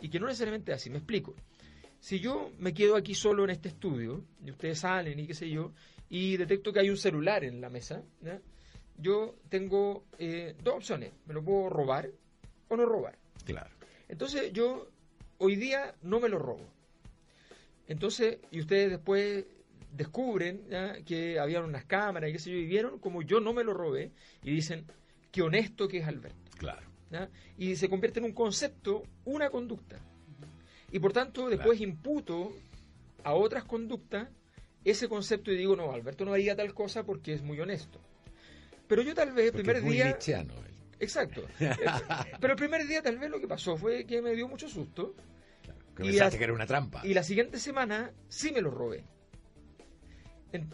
Y 0.00 0.08
que 0.08 0.18
no 0.18 0.26
necesariamente 0.26 0.72
así 0.72 0.90
me 0.90 0.98
explico 0.98 1.34
si 2.04 2.20
yo 2.20 2.52
me 2.58 2.74
quedo 2.74 2.96
aquí 2.96 3.14
solo 3.14 3.44
en 3.44 3.50
este 3.50 3.70
estudio 3.70 4.22
y 4.44 4.50
ustedes 4.50 4.80
salen 4.80 5.18
y 5.18 5.26
qué 5.26 5.32
sé 5.32 5.48
yo 5.48 5.72
y 6.10 6.36
detecto 6.36 6.70
que 6.70 6.80
hay 6.80 6.90
un 6.90 6.98
celular 6.98 7.44
en 7.44 7.62
la 7.62 7.70
mesa, 7.70 8.02
¿ya? 8.20 8.42
yo 8.98 9.36
tengo 9.48 10.04
eh, 10.18 10.54
dos 10.62 10.74
opciones. 10.74 11.14
Me 11.24 11.32
lo 11.32 11.42
puedo 11.42 11.70
robar 11.70 12.10
o 12.68 12.76
no 12.76 12.84
robar. 12.84 13.16
Claro. 13.46 13.70
Entonces 14.06 14.52
yo 14.52 14.86
hoy 15.38 15.56
día 15.56 15.94
no 16.02 16.20
me 16.20 16.28
lo 16.28 16.38
robo. 16.38 16.68
Entonces, 17.88 18.36
y 18.50 18.60
ustedes 18.60 18.90
después 18.90 19.46
descubren 19.90 20.66
que 21.06 21.38
había 21.38 21.62
unas 21.62 21.86
cámaras 21.86 22.28
y 22.28 22.34
qué 22.34 22.38
sé 22.38 22.50
yo, 22.50 22.58
y 22.58 22.66
vieron 22.66 22.98
como 22.98 23.22
yo 23.22 23.40
no 23.40 23.54
me 23.54 23.64
lo 23.64 23.72
robé, 23.72 24.12
y 24.42 24.50
dicen, 24.50 24.84
qué 25.32 25.40
honesto 25.40 25.88
que 25.88 26.00
es 26.00 26.06
Alberto. 26.06 26.50
Claro. 26.58 26.86
Y 27.56 27.76
se 27.76 27.88
convierte 27.88 28.18
en 28.18 28.26
un 28.26 28.32
concepto, 28.32 29.04
una 29.24 29.48
conducta. 29.48 30.02
Y 30.94 31.00
por 31.00 31.12
tanto, 31.12 31.48
después 31.48 31.80
imputo 31.80 32.52
a 33.24 33.34
otras 33.34 33.64
conductas 33.64 34.28
ese 34.84 35.08
concepto 35.08 35.50
y 35.50 35.56
digo, 35.56 35.74
no, 35.74 35.90
Alberto 35.90 36.24
no 36.24 36.32
haría 36.32 36.54
tal 36.54 36.72
cosa 36.72 37.02
porque 37.02 37.32
es 37.32 37.42
muy 37.42 37.58
honesto. 37.58 37.98
Pero 38.86 39.02
yo 39.02 39.12
tal 39.12 39.32
vez 39.32 39.46
el 39.46 39.52
primer 39.54 39.82
día... 39.82 40.16
Exacto. 41.00 41.48
Pero 42.40 42.52
el 42.52 42.56
primer 42.56 42.86
día 42.86 43.02
tal 43.02 43.18
vez 43.18 43.28
lo 43.28 43.40
que 43.40 43.48
pasó 43.48 43.76
fue 43.76 44.06
que 44.06 44.22
me 44.22 44.36
dio 44.36 44.46
mucho 44.46 44.68
susto. 44.68 45.16
que 45.96 46.04
pensaste 46.04 46.38
que 46.38 46.44
era 46.44 46.52
una 46.52 46.66
trampa. 46.66 47.04
Y 47.04 47.12
la 47.12 47.24
siguiente 47.24 47.58
semana 47.58 48.12
sí 48.28 48.52
me 48.52 48.60
lo 48.60 48.70
robé. 48.70 49.02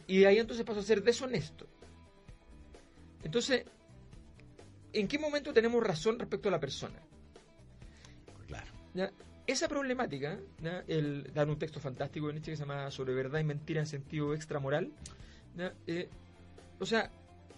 y 0.06 0.24
ahí 0.24 0.38
entonces 0.38 0.66
pasó 0.66 0.80
a 0.80 0.82
ser 0.82 1.02
deshonesto. 1.02 1.66
Entonces, 3.24 3.64
¿en 4.92 5.08
qué 5.08 5.18
momento 5.18 5.54
tenemos 5.54 5.82
razón 5.82 6.18
respecto 6.18 6.50
a 6.50 6.52
la 6.52 6.60
persona? 6.60 7.00
Claro. 8.46 8.70
Esa 9.46 9.68
problemática, 9.68 10.38
el, 10.86 11.32
dan 11.34 11.50
un 11.50 11.58
texto 11.58 11.80
fantástico 11.80 12.28
de 12.28 12.34
Nietzsche 12.34 12.52
que 12.52 12.56
se 12.56 12.62
llama 12.62 12.90
Sobre 12.90 13.14
verdad 13.14 13.40
y 13.40 13.44
mentira 13.44 13.80
en 13.80 13.86
sentido 13.86 14.34
extramoral. 14.34 14.92
Eh, 15.86 16.08
o 16.78 16.86
sea, 16.86 17.10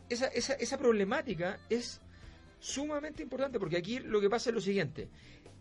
esa, 0.08 0.26
esa, 0.28 0.54
esa 0.54 0.78
problemática 0.78 1.58
es 1.68 2.00
sumamente 2.58 3.22
importante 3.22 3.58
porque 3.58 3.76
aquí 3.76 3.98
lo 3.98 4.20
que 4.20 4.30
pasa 4.30 4.50
es 4.50 4.54
lo 4.54 4.60
siguiente. 4.60 5.08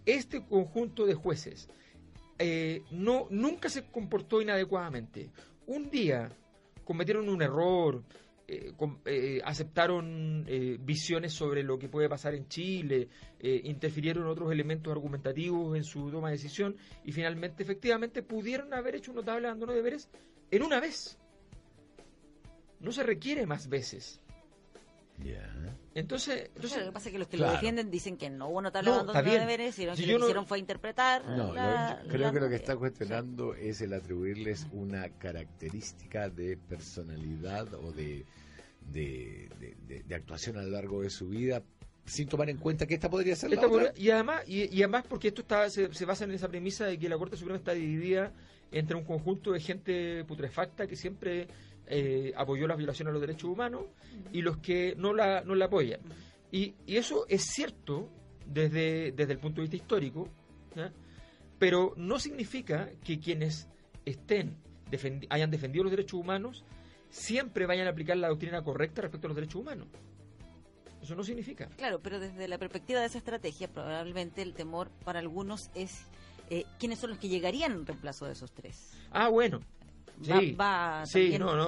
Este 0.06 0.44
conjunto 0.46 1.06
de 1.06 1.16
jueces 1.16 1.70
eh, 2.44 2.84
no, 2.92 3.28
nunca 3.30 3.70
se 3.70 3.84
comportó 3.86 4.42
inadecuadamente. 4.42 5.30
Un 5.68 5.92
día 5.92 6.32
cometieron 6.84 7.30
un 7.30 7.42
error, 7.42 8.04
eh, 8.54 8.74
eh, 9.06 9.42
aceptaron 9.46 10.44
eh, 10.46 10.78
visiones 10.78 11.32
sobre 11.32 11.64
lo 11.64 11.80
que 11.80 11.88
puede 11.88 12.10
pasar 12.10 12.36
en 12.36 12.50
Chile, 12.50 13.08
interfirieron 13.40 14.28
otros 14.28 14.52
elementos 14.52 14.92
argumentativos 14.92 15.78
en 15.78 15.86
su 15.86 16.12
toma 16.12 16.28
de 16.28 16.34
decisión 16.34 16.76
y 17.06 17.14
finalmente, 17.14 17.64
efectivamente, 17.64 18.24
pudieron 18.24 18.74
haber 18.74 18.96
hecho 18.96 19.12
un 19.12 19.18
notable 19.18 19.48
abandono 19.48 19.72
de 19.72 19.78
deberes 19.78 20.10
en 20.52 20.64
una 20.64 20.82
vez. 20.82 21.18
No 22.82 22.92
se 22.92 23.04
requiere 23.04 23.46
más 23.46 23.70
veces. 23.70 24.20
Entonces, 25.94 26.50
entonces 26.56 26.80
lo 26.80 26.86
que 26.86 26.92
pasa 26.94 27.10
es 27.10 27.14
que 27.14 27.20
los 27.20 27.28
que 27.28 27.38
lo 27.38 27.52
defienden 27.52 27.92
dicen 27.92 28.16
que 28.16 28.30
no 28.30 28.48
hubo 28.48 28.62
notable 28.62 28.92
abandono 28.92 29.22
de 29.22 29.40
deberes 29.40 29.78
y 29.80 29.86
lo 29.86 29.96
que 29.96 30.04
hicieron 30.04 30.46
fue 30.46 30.60
interpretar. 30.60 31.26
No, 31.28 31.54
creo 32.08 32.32
que 32.32 32.40
lo 32.40 32.50
que 32.50 32.56
está 32.56 32.78
cuestionando 32.78 33.54
es 33.56 33.82
el 33.82 33.94
atribuirles 33.94 34.68
una 34.72 35.10
característica 35.10 36.30
de 36.30 36.56
personalidad 36.58 37.74
o 37.74 37.92
de, 37.92 38.26
de, 38.92 40.16
actuación 40.16 40.58
a 40.58 40.64
lo 40.64 40.70
largo 40.70 41.02
de 41.02 41.10
su 41.10 41.30
vida 41.30 41.62
sin 42.06 42.28
tomar 42.28 42.50
en 42.50 42.58
cuenta 42.58 42.88
que 42.88 42.96
esta 42.96 43.10
podría 43.10 43.36
ser 43.36 43.52
la 43.52 43.66
otra. 43.66 43.94
y 43.96 44.10
además 44.10 44.44
y, 44.48 44.66
además 44.82 45.06
porque 45.08 45.28
esto 45.28 45.42
está 45.42 45.70
se, 45.70 45.94
se 45.94 46.06
basa 46.06 46.24
en 46.24 46.32
esa 46.32 46.48
premisa 46.48 46.86
de 46.86 46.98
que 46.98 47.08
la 47.08 47.18
Corte 47.18 47.38
Suprema 47.38 47.58
está 47.58 47.74
dividida 47.74 48.34
entre 48.72 48.96
un 48.96 49.04
conjunto 49.04 49.52
de 49.52 49.60
gente 49.60 50.24
putrefacta 50.26 50.88
que 50.88 50.96
siempre 50.96 51.48
eh, 51.88 52.34
apoyó 52.36 52.68
las 52.68 52.78
violaciones 52.78 53.10
a 53.10 53.14
los 53.14 53.22
derechos 53.22 53.50
humanos 53.50 53.86
y 54.32 54.42
los 54.42 54.58
que 54.58 54.96
no 54.98 55.14
la, 55.14 55.42
no 55.42 55.56
la 55.56 55.66
apoyan. 55.66 56.00
Y, 56.52 56.76
y 56.86 56.98
eso 56.98 57.26
es 57.30 57.44
cierto 57.44 58.10
desde, 58.46 59.12
desde 59.12 59.34
el 59.34 59.40
punto 59.40 59.62
de 59.62 59.68
vista 59.68 59.78
histórico, 59.78 60.28
pero 61.58 61.94
no 61.96 62.20
significa 62.20 62.90
que 63.04 63.20
quienes 63.20 63.68
estén 64.06 64.58
hayan 65.30 65.52
defendido 65.52 65.84
los 65.84 65.92
derechos 65.92 66.20
humanos 66.20 66.66
siempre 67.10 67.66
vayan 67.66 67.88
a 67.88 67.92
aplicar 67.92 68.18
la 68.18 68.30
doctrina 68.30 68.64
correcta 68.64 69.02
respecto 69.02 69.28
a 69.28 69.30
los 69.30 69.36
derechos 69.36 69.62
humanos. 69.62 69.88
Eso 71.02 71.16
no 71.16 71.24
significa. 71.24 71.68
Claro, 71.78 72.00
pero 72.02 72.20
desde 72.20 72.48
la 72.48 72.58
perspectiva 72.58 73.00
de 73.00 73.08
esa 73.08 73.18
estrategia, 73.18 73.68
probablemente 73.68 74.42
el 74.42 74.54
temor 74.54 74.90
para 75.04 75.20
algunos 75.20 75.72
es 75.74 76.06
eh, 76.50 76.66
quiénes 76.80 77.00
son 77.00 77.12
los 77.12 77.20
que 77.20 77.28
llegarían 77.28 77.72
en 77.72 77.86
reemplazo 77.86 78.26
de 78.26 78.34
esos 78.34 78.52
tres. 78.52 78.92
Ah, 79.12 79.30
bueno, 79.30 79.62
va, 80.30 81.04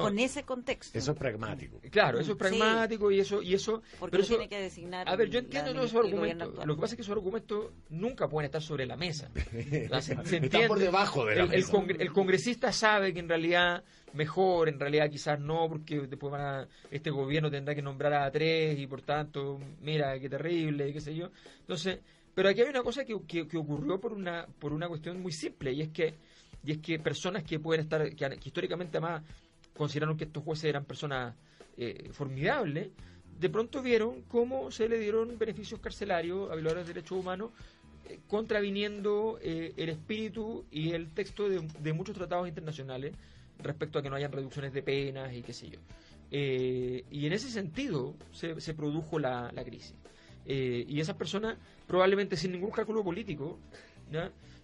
con 0.01 0.19
ese 0.19 0.43
contexto. 0.43 0.97
Eso 0.97 1.11
es 1.11 1.17
pragmático. 1.17 1.79
Claro, 1.89 2.19
eso 2.19 2.33
es 2.33 2.37
pragmático 2.37 3.11
y 3.11 3.19
eso 3.19 3.41
y 3.41 3.53
eso 3.53 3.81
porque 3.99 4.17
pero 4.17 4.27
tiene 4.27 4.49
que 4.49 4.59
designar 4.59 5.07
A 5.09 5.15
ver, 5.15 5.29
yo 5.29 5.39
entiendo 5.39 5.73
todos 5.73 5.87
esos 5.87 6.05
argumentos. 6.05 6.65
Lo 6.65 6.75
que 6.75 6.81
pasa 6.81 6.93
es 6.93 6.97
que 6.97 7.01
esos 7.01 7.15
argumentos 7.15 7.71
nunca 7.89 8.27
pueden 8.27 8.45
estar 8.45 8.61
sobre 8.61 8.85
la 8.85 8.95
mesa. 8.95 9.29
Están 9.63 10.67
por 10.67 10.79
debajo 10.79 11.25
de 11.25 11.35
la 11.35 11.43
el, 11.43 11.49
mesa. 11.49 11.77
El, 11.99 12.11
congresista 12.11 12.71
sabe 12.71 13.13
que 13.13 13.19
en 13.19 13.29
realidad 13.29 13.83
mejor, 14.13 14.69
en 14.69 14.79
realidad 14.79 15.09
quizás 15.09 15.39
no, 15.39 15.67
porque 15.67 16.01
después 16.01 16.31
van 16.31 16.41
a, 16.41 16.67
este 16.91 17.09
gobierno 17.09 17.49
tendrá 17.49 17.73
que 17.73 17.81
nombrar 17.81 18.13
a 18.13 18.31
tres 18.31 18.77
y 18.77 18.87
por 18.87 19.01
tanto, 19.01 19.59
mira, 19.81 20.19
qué 20.19 20.29
terrible, 20.29 20.93
qué 20.93 21.01
sé 21.01 21.15
yo. 21.15 21.29
Entonces, 21.61 21.99
pero 22.33 22.49
aquí 22.49 22.61
hay 22.61 22.69
una 22.69 22.83
cosa 22.83 23.05
que, 23.05 23.15
que, 23.27 23.47
que 23.47 23.57
ocurrió 23.57 23.99
por 23.99 24.13
una 24.13 24.47
por 24.59 24.73
una 24.73 24.87
cuestión 24.87 25.21
muy 25.21 25.31
simple 25.31 25.73
y 25.73 25.81
es 25.81 25.89
que 25.89 26.15
y 26.65 26.71
es 26.71 26.77
que 26.79 26.99
personas 26.99 27.43
que 27.43 27.59
pueden 27.59 27.81
estar, 27.81 28.15
que, 28.15 28.39
históricamente 28.43 28.97
además 28.97 29.23
consideraron 29.75 30.17
que 30.17 30.25
estos 30.25 30.43
jueces 30.43 30.65
eran 30.65 30.85
personas 30.85 31.35
eh, 31.77 32.09
formidables, 32.11 32.89
de 33.39 33.49
pronto 33.49 33.81
vieron 33.81 34.21
cómo 34.23 34.71
se 34.71 34.87
le 34.87 34.99
dieron 34.99 35.37
beneficios 35.37 35.79
carcelarios 35.79 36.51
a 36.51 36.55
violadores 36.55 36.87
de 36.87 36.93
derechos 36.93 37.17
humanos, 37.17 37.51
eh, 38.07 38.19
contraviniendo 38.27 39.39
eh, 39.41 39.73
el 39.75 39.89
espíritu 39.89 40.65
y 40.71 40.91
el 40.91 41.09
texto 41.09 41.49
de, 41.49 41.93
muchos 41.93 42.15
tratados 42.15 42.47
internacionales 42.47 43.15
respecto 43.59 43.99
a 43.99 44.03
que 44.03 44.09
no 44.09 44.15
hayan 44.15 44.31
reducciones 44.31 44.73
de 44.73 44.83
penas 44.83 45.33
y 45.33 45.41
qué 45.41 45.53
sé 45.53 45.69
yo. 45.69 45.79
y 46.31 47.25
en 47.27 47.33
ese 47.33 47.49
sentido 47.49 48.15
se, 48.31 48.73
produjo 48.73 49.19
la, 49.19 49.51
la 49.53 49.63
crisis. 49.63 49.93
y 50.45 50.99
esas 50.99 51.15
personas, 51.15 51.57
probablemente 51.87 52.35
sin 52.35 52.51
ningún 52.51 52.71
cálculo 52.71 53.03
político, 53.03 53.59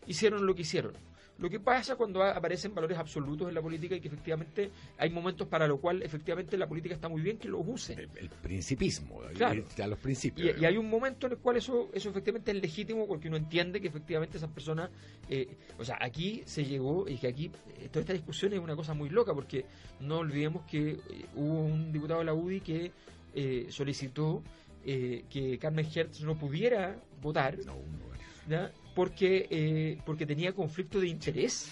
hicieron 0.07 0.45
lo 0.45 0.55
que 0.55 0.63
hicieron. 0.63 0.93
Lo 1.39 1.49
que 1.49 1.59
pasa 1.59 1.95
cuando 1.95 2.21
aparecen 2.21 2.75
valores 2.75 2.97
absolutos 2.97 3.47
en 3.47 3.55
la 3.55 3.61
política 3.61 3.95
y 3.95 4.01
que 4.01 4.09
efectivamente 4.09 4.71
hay 4.97 5.09
momentos 5.09 5.47
para 5.47 5.67
lo 5.67 5.79
cual 5.79 6.03
efectivamente 6.03 6.57
la 6.57 6.67
política 6.67 6.95
está 6.95 7.07
muy 7.07 7.21
bien 7.21 7.37
que 7.37 7.47
los 7.47 7.61
use. 7.65 7.93
El, 7.93 8.29
principismo, 8.29 9.21
claro. 9.35 9.63
a 9.81 9.87
los 9.87 9.99
principios. 9.99 10.59
Y, 10.59 10.65
hay 10.65 10.75
un 10.75 10.89
momento 10.89 11.27
en 11.27 11.33
el 11.33 11.39
cual 11.39 11.55
eso, 11.55 11.89
eso 11.93 12.09
efectivamente 12.09 12.51
es 12.51 12.61
legítimo 12.61 13.07
porque 13.07 13.29
uno 13.29 13.37
entiende 13.37 13.79
que 13.79 13.87
efectivamente 13.87 14.37
esas 14.37 14.51
personas, 14.51 14.89
eh, 15.29 15.47
o 15.77 15.85
sea, 15.85 15.97
aquí 16.01 16.43
se 16.45 16.65
llegó 16.65 17.07
y 17.07 17.17
que 17.17 17.27
aquí 17.27 17.45
eh, 17.77 17.87
toda 17.87 18.01
esta 18.01 18.13
discusión 18.13 18.51
es 18.51 18.59
una 18.59 18.75
cosa 18.75 18.93
muy 18.93 19.09
loca 19.09 19.33
porque 19.33 19.63
no 20.01 20.17
olvidemos 20.17 20.65
que 20.65 20.91
eh, 20.91 20.99
hubo 21.35 21.61
un 21.61 21.93
diputado 21.93 22.19
de 22.19 22.25
la 22.25 22.33
UDI 22.33 22.61
que 22.61 22.91
solicitó 23.69 24.43
que 24.83 25.57
Carmen 25.61 25.87
Hertz 25.93 26.21
no 26.21 26.37
pudiera 26.37 26.99
votar. 27.21 27.57
No, 27.65 27.75
no, 28.47 28.69
porque, 28.99 29.47
eh, 29.49 29.97
porque 30.05 30.25
tenía 30.25 30.51
conflicto 30.51 30.99
de 30.99 31.07
interés. 31.07 31.71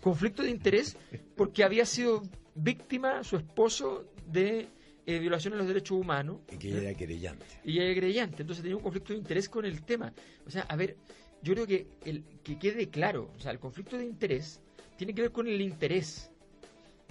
Conflicto 0.00 0.42
de 0.42 0.48
interés 0.48 0.96
porque 1.36 1.64
había 1.64 1.84
sido 1.84 2.22
víctima, 2.54 3.22
su 3.24 3.36
esposo, 3.36 4.06
de 4.26 4.68
eh, 5.04 5.18
violación 5.18 5.52
de 5.52 5.58
los 5.58 5.68
derechos 5.68 5.98
humanos. 5.98 6.38
Y 6.50 6.56
que 6.56 6.68
ella 6.68 6.80
era 6.80 6.94
querellante. 6.94 7.44
Y 7.62 7.72
ella 7.72 7.84
era 7.84 7.94
querellante, 7.96 8.40
entonces 8.40 8.62
tenía 8.62 8.78
un 8.78 8.82
conflicto 8.82 9.12
de 9.12 9.18
interés 9.18 9.50
con 9.50 9.66
el 9.66 9.82
tema. 9.82 10.14
O 10.46 10.50
sea, 10.50 10.62
a 10.62 10.74
ver, 10.74 10.96
yo 11.42 11.52
creo 11.52 11.66
que, 11.66 11.88
el, 12.06 12.24
que 12.42 12.58
quede 12.58 12.88
claro, 12.88 13.30
o 13.36 13.38
sea, 13.38 13.52
el 13.52 13.58
conflicto 13.58 13.98
de 13.98 14.06
interés 14.06 14.58
tiene 14.96 15.12
que 15.12 15.20
ver 15.20 15.30
con 15.30 15.46
el 15.48 15.60
interés. 15.60 16.30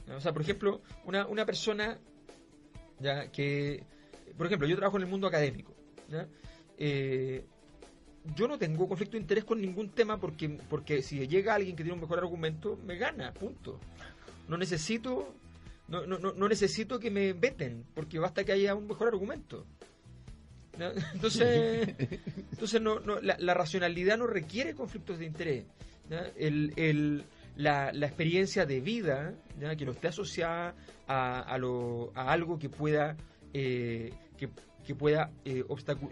O 0.09 0.19
sea, 0.19 0.33
por 0.33 0.41
ejemplo, 0.41 0.81
una, 1.05 1.27
una 1.27 1.45
persona 1.45 1.99
ya 2.99 3.31
que, 3.31 3.83
por 4.35 4.47
ejemplo, 4.47 4.67
yo 4.67 4.75
trabajo 4.75 4.97
en 4.97 5.03
el 5.03 5.09
mundo 5.09 5.27
académico. 5.27 5.75
¿ya? 6.09 6.27
Eh, 6.79 7.45
yo 8.35 8.47
no 8.47 8.57
tengo 8.57 8.87
conflicto 8.87 9.17
de 9.17 9.21
interés 9.21 9.43
con 9.43 9.59
ningún 9.59 9.89
tema 9.89 10.19
porque, 10.19 10.49
porque 10.69 11.01
si 11.01 11.27
llega 11.27 11.55
alguien 11.55 11.75
que 11.75 11.83
tiene 11.83 11.95
un 11.95 12.01
mejor 12.01 12.19
argumento, 12.19 12.77
me 12.85 12.97
gana, 12.97 13.33
punto. 13.33 13.79
No 14.47 14.57
necesito, 14.57 15.33
no, 15.87 16.05
no, 16.05 16.19
no 16.19 16.47
necesito 16.47 16.99
que 16.99 17.09
me 17.09 17.33
veten, 17.33 17.85
porque 17.93 18.19
basta 18.19 18.43
que 18.43 18.51
haya 18.51 18.75
un 18.75 18.87
mejor 18.87 19.07
argumento. 19.07 19.65
Entonces, 21.13 21.95
entonces 22.51 22.81
no, 22.81 22.99
no, 23.01 23.19
la, 23.19 23.53
racionalidad 23.53 24.17
no 24.17 24.25
requiere 24.25 24.73
conflictos 24.73 25.19
de 25.19 25.25
interés. 25.25 25.65
El, 26.37 26.73
el, 26.75 27.23
la, 27.55 27.91
la, 27.93 28.07
experiencia 28.07 28.65
de 28.65 28.79
vida 28.79 29.33
que 29.77 29.85
no 29.85 29.91
esté 29.91 30.07
asociada 30.07 30.73
a, 31.07 31.41
a, 31.41 31.57
lo, 31.57 32.11
a 32.15 32.31
algo 32.31 32.57
que 32.57 32.69
pueda 32.69 33.15
eh, 33.53 34.11
que 34.37 34.49
que 34.85 34.95
pueda 34.95 35.31
eh, 35.45 35.63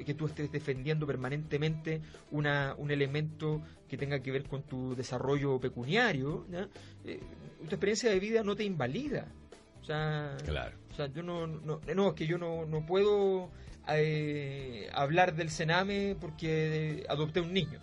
que 0.06 0.14
tú 0.14 0.28
estés 0.28 0.52
defendiendo 0.52 1.08
permanentemente 1.08 2.02
una, 2.32 2.76
un 2.78 2.92
elemento 2.92 3.62
que 3.88 3.98
tenga 3.98 4.20
que 4.20 4.32
ver 4.32 4.44
con 4.44 4.64
tu 4.64 4.96
desarrollo 4.96 5.60
pecuniario, 5.60 6.46
eh, 7.06 7.20
tu 7.60 7.76
experiencia 7.76 8.10
de 8.10 8.20
vida 8.20 8.44
no 8.44 8.56
te 8.56 8.64
invalida. 8.64 9.28
O 9.82 9.86
sea, 9.86 10.38
claro. 10.46 10.78
o 10.92 10.96
sea 10.96 11.08
yo 11.08 11.24
no, 11.24 11.48
no, 11.48 11.82
no, 11.96 12.10
es 12.10 12.14
que 12.14 12.28
yo 12.28 12.38
no, 12.38 12.66
no 12.66 12.86
puedo 12.86 13.50
eh, 13.88 14.90
hablar 14.94 15.36
del 15.36 15.50
Sename 15.50 16.16
porque 16.20 17.06
adopté 17.10 17.42
un 17.42 17.54
niño. 17.54 17.80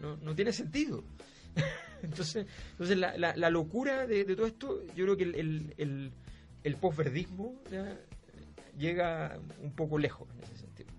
No, 0.00 0.16
no 0.16 0.34
tiene 0.34 0.52
sentido. 0.52 1.04
entonces, 2.02 2.46
entonces 2.72 2.96
la, 2.96 3.16
la, 3.16 3.50
locura 3.50 4.06
de, 4.06 4.24
todo 4.24 4.46
esto, 4.46 4.82
yo 4.94 5.04
creo 5.04 5.16
que 5.16 5.24
el, 5.24 5.74
el, 5.76 6.12
el, 6.64 6.76
posverdismo 6.76 7.54
llega 8.78 9.38
un 9.62 9.72
poco 9.72 9.98
lejos 9.98 10.28
en 10.34 10.44
ese 10.44 10.56
sentido. 10.56 10.90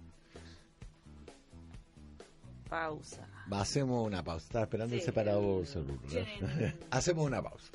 Pausa. 2.69 3.27
Hacemos 3.51 4.05
una 4.07 4.23
pausa. 4.23 4.45
Estaba 4.45 4.63
esperando 4.63 4.95
el 4.95 5.01
separador 5.01 5.65
Hacemos 6.91 7.27
una 7.27 7.41
pausa. 7.41 7.71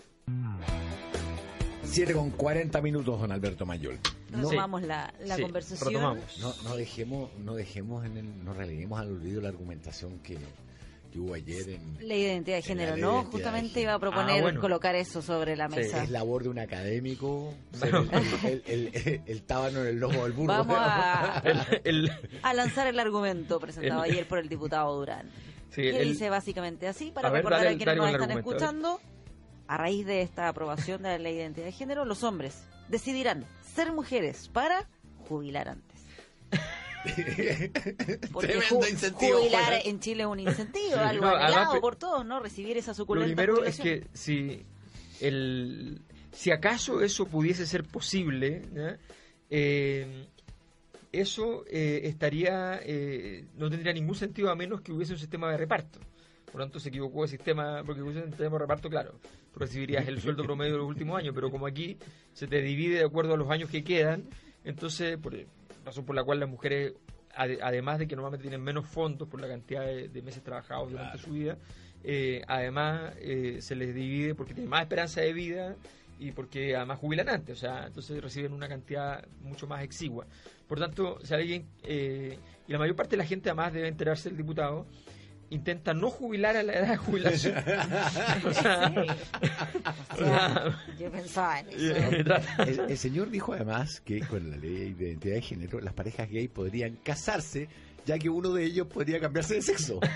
7 1.85 2.13
con 2.13 2.31
40 2.31 2.83
minutos, 2.83 3.21
don 3.21 3.33
Alberto 3.33 3.65
Mayol. 3.65 3.99
No, 4.31 4.51
Retomamos 4.51 4.83
la, 4.83 5.13
la 5.25 5.39
conversación. 5.39 6.21
No, 6.41 6.55
no 6.65 6.77
dejemos, 6.77 7.31
no 7.39 7.55
dejemos 7.55 8.05
en 8.05 8.17
el, 8.19 8.45
no 8.45 8.53
releguemos 8.53 9.01
al 9.01 9.11
olvido 9.11 9.41
la 9.41 9.49
argumentación 9.49 10.19
que, 10.19 10.39
que 11.19 11.25
hubo 11.25 11.35
ayer 11.35 11.69
en 11.71 12.09
la 12.09 12.15
identidad 12.15 12.57
de 12.57 12.63
género, 12.63 12.97
¿no? 12.97 13.25
Justamente 13.25 13.81
iba 13.81 13.95
a 13.95 13.99
proponer 13.99 14.45
ah, 14.45 14.61
colocar 14.61 14.95
eso 14.95 15.21
sobre 15.21 15.57
la 15.57 15.69
mesa. 15.69 16.05
Es 16.05 16.11
labor 16.11 16.45
de 16.45 16.49
un 16.49 16.59
académico, 16.59 17.55
el, 18.45 18.63
el, 18.67 19.23
el, 19.27 19.43
tábano 19.43 19.81
en 19.81 19.89
el 19.89 19.97
lomo 19.97 20.25
del 20.25 20.33
burro. 20.33 20.49
Vamos 20.49 20.77
a, 20.79 21.43
a 22.43 22.55
lanzar 22.55 22.87
el 22.87 22.99
argumento 22.99 23.59
presentado 23.59 24.03
ayer 24.03 24.27
por 24.29 24.39
el 24.39 24.49
diputado 24.49 24.97
Durán. 24.97 25.29
que 25.75 26.01
dice 26.01 26.31
básicamente 26.31 26.87
así, 26.87 27.11
para 27.11 27.31
recordar 27.31 27.67
a 27.67 27.77
quienes 27.77 27.97
nos 27.97 28.13
están 28.13 28.31
escuchando 28.31 29.01
a 29.67 29.77
raíz 29.77 30.07
de 30.07 30.23
esta 30.23 30.49
aprobación 30.49 31.03
de 31.03 31.11
la 31.11 31.19
ley 31.19 31.35
de 31.35 31.43
identidad 31.43 31.67
de 31.67 31.73
género, 31.73 32.05
los 32.05 32.23
hombres 32.23 32.65
decidirán 32.89 33.45
ser 33.75 33.93
mujeres 33.93 34.49
para 34.49 34.89
jubilar 35.29 35.69
antes. 35.69 35.88
Porque 38.33 38.61
jubilar 38.61 39.81
en 39.85 40.01
Chile 40.01 40.23
es 40.23 40.29
un 40.29 40.41
incentivo, 40.41 40.97
algo 40.97 41.81
por 41.81 41.97
todos, 41.97 42.25
¿no? 42.25 42.41
Recibir 42.41 42.77
esa 42.77 42.95
suculenta 42.95 43.29
Lo 43.29 43.37
primero 43.37 43.65
es 43.65 43.79
que 43.79 44.07
si 44.13 44.65
el 45.21 46.01
si 46.33 46.51
acaso 46.51 47.03
eso 47.03 47.27
pudiese 47.27 47.67
ser 47.67 47.85
posible, 47.85 48.63
eh, 49.51 50.27
eso 51.11 51.65
eh, 51.69 52.03
estaría 52.05 52.81
eh, 52.83 53.45
no 53.57 53.71
tendría 53.71 53.93
ningún 53.93 54.15
sentido 54.15 54.51
a 54.51 54.55
menos 54.55 54.81
que 54.81 54.93
hubiese 54.93 55.13
un 55.15 55.19
sistema 55.19 55.51
de 55.51 55.57
reparto. 55.57 55.99
Por 56.47 56.61
lo 56.61 56.65
tanto, 56.65 56.81
se 56.81 56.89
equivocó 56.89 57.25
el 57.25 57.29
sistema, 57.29 57.83
porque 57.85 58.01
hubiese 58.01 58.21
un 58.21 58.29
sistema 58.29 58.53
de 58.53 58.59
reparto, 58.61 58.89
claro, 58.89 59.21
recibirías 59.55 60.09
el 60.09 60.21
sueldo 60.21 60.45
promedio 60.45 60.73
de 60.73 60.79
los 60.79 60.89
últimos 60.89 61.19
años, 61.19 61.35
pero 61.35 61.51
como 61.51 61.67
aquí 61.67 61.99
se 62.33 62.47
te 62.47 62.63
divide 62.63 62.99
de 62.99 63.05
acuerdo 63.05 63.35
a 63.35 63.37
los 63.37 63.51
años 63.51 63.69
que 63.69 63.85
quedan, 63.85 64.25
entonces, 64.65 65.19
por 65.19 65.35
razón 65.89 66.05
por 66.05 66.15
la 66.15 66.25
cual 66.25 66.41
las 66.41 66.49
mujeres, 66.49 66.95
además 67.35 67.99
de 67.99 68.07
que 68.07 68.17
normalmente 68.17 68.43
tienen 68.43 68.63
menos 68.63 68.87
fondos 68.87 69.29
por 69.29 69.41
la 69.41 69.49
cantidad 69.49 69.85
de, 69.85 70.23
meses 70.23 70.43
trabajados 70.43 70.91
durante 70.91 71.19
su 71.19 71.33
vida, 71.33 71.59
eh, 72.05 72.43
además 72.47 73.13
eh, 73.19 73.59
se 73.61 73.75
les 73.75 73.95
divide 73.95 74.35
porque 74.35 74.55
tienen 74.55 74.71
más 74.71 74.83
esperanza 74.83 75.21
de 75.21 75.33
vida 75.33 75.77
y 76.19 76.33
porque 76.33 76.77
además 76.77 76.99
jubilan 76.99 77.29
antes, 77.29 77.57
o 77.57 77.61
sea, 77.61 77.87
entonces 77.87 78.21
reciben 78.23 78.53
una 78.53 78.69
cantidad 78.69 79.27
mucho 79.43 79.67
más 79.67 79.83
exigua. 79.83 80.27
Por 80.67 80.79
tanto, 80.79 81.19
si 81.25 81.33
alguien, 81.33 81.67
eh, 81.85 82.39
y 82.67 82.73
la 82.73 82.79
mayor 82.79 82.97
parte 82.97 83.13
de 83.13 83.19
la 83.19 83.25
gente 83.25 83.49
además 83.49 83.73
debe 83.73 83.89
enterarse 83.89 84.29
el 84.29 84.37
diputado, 84.37 84.87
intenta 85.51 85.95
no 85.95 86.11
jubilar 86.11 86.57
a 86.57 86.63
la 86.63 86.75
edad 86.75 86.89
de 86.91 86.97
jubilación. 86.97 87.55
yo 90.99 91.11
pensaba 91.11 91.61
en 91.61 91.69
eso. 91.69 91.95
El, 92.89 92.99
señor 92.99 93.31
dijo 93.31 93.53
además 93.53 94.01
que 94.01 94.21
con 94.21 94.51
la 94.51 94.57
ley 94.57 94.93
de 94.93 95.09
identidad 95.09 95.35
de 95.35 95.43
género 95.43 95.81
las 95.81 95.95
parejas 95.95 96.29
gay 96.29 96.49
podrían 96.49 96.97
casarse 96.97 97.69
ya 98.05 98.19
que 98.19 98.29
uno 98.29 98.53
de 98.53 98.65
ellos 98.65 98.87
podría 98.87 99.21
cambiarse 99.21 99.55
de 99.55 99.63
sexo. 99.63 100.01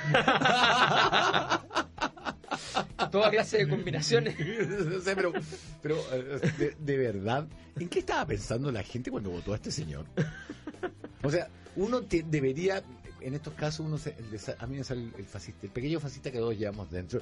Toda 3.10 3.30
clase 3.30 3.58
de 3.58 3.68
combinaciones. 3.68 4.34
pero, 5.04 5.32
pero 5.82 5.96
de, 6.58 6.74
de, 6.78 6.96
verdad, 6.96 7.46
¿en 7.78 7.88
qué 7.90 7.98
estaba 7.98 8.24
pensando 8.26 8.72
la 8.72 8.82
gente 8.82 9.10
cuando 9.10 9.28
votó 9.30 9.52
a 9.52 9.56
este 9.56 9.70
señor? 9.70 10.06
O 11.22 11.30
sea, 11.30 11.48
uno 11.76 12.00
debería 12.00 12.82
en 13.24 13.34
estos 13.34 13.54
casos 13.54 13.86
uno 13.86 13.98
se, 13.98 14.14
a 14.58 14.66
mí 14.66 14.76
me 14.76 14.84
sale 14.84 15.08
el 15.16 15.24
fascista, 15.24 15.66
el 15.66 15.72
pequeño 15.72 16.00
fascista 16.00 16.30
que 16.30 16.38
todos 16.38 16.56
llevamos 16.56 16.90
dentro. 16.90 17.20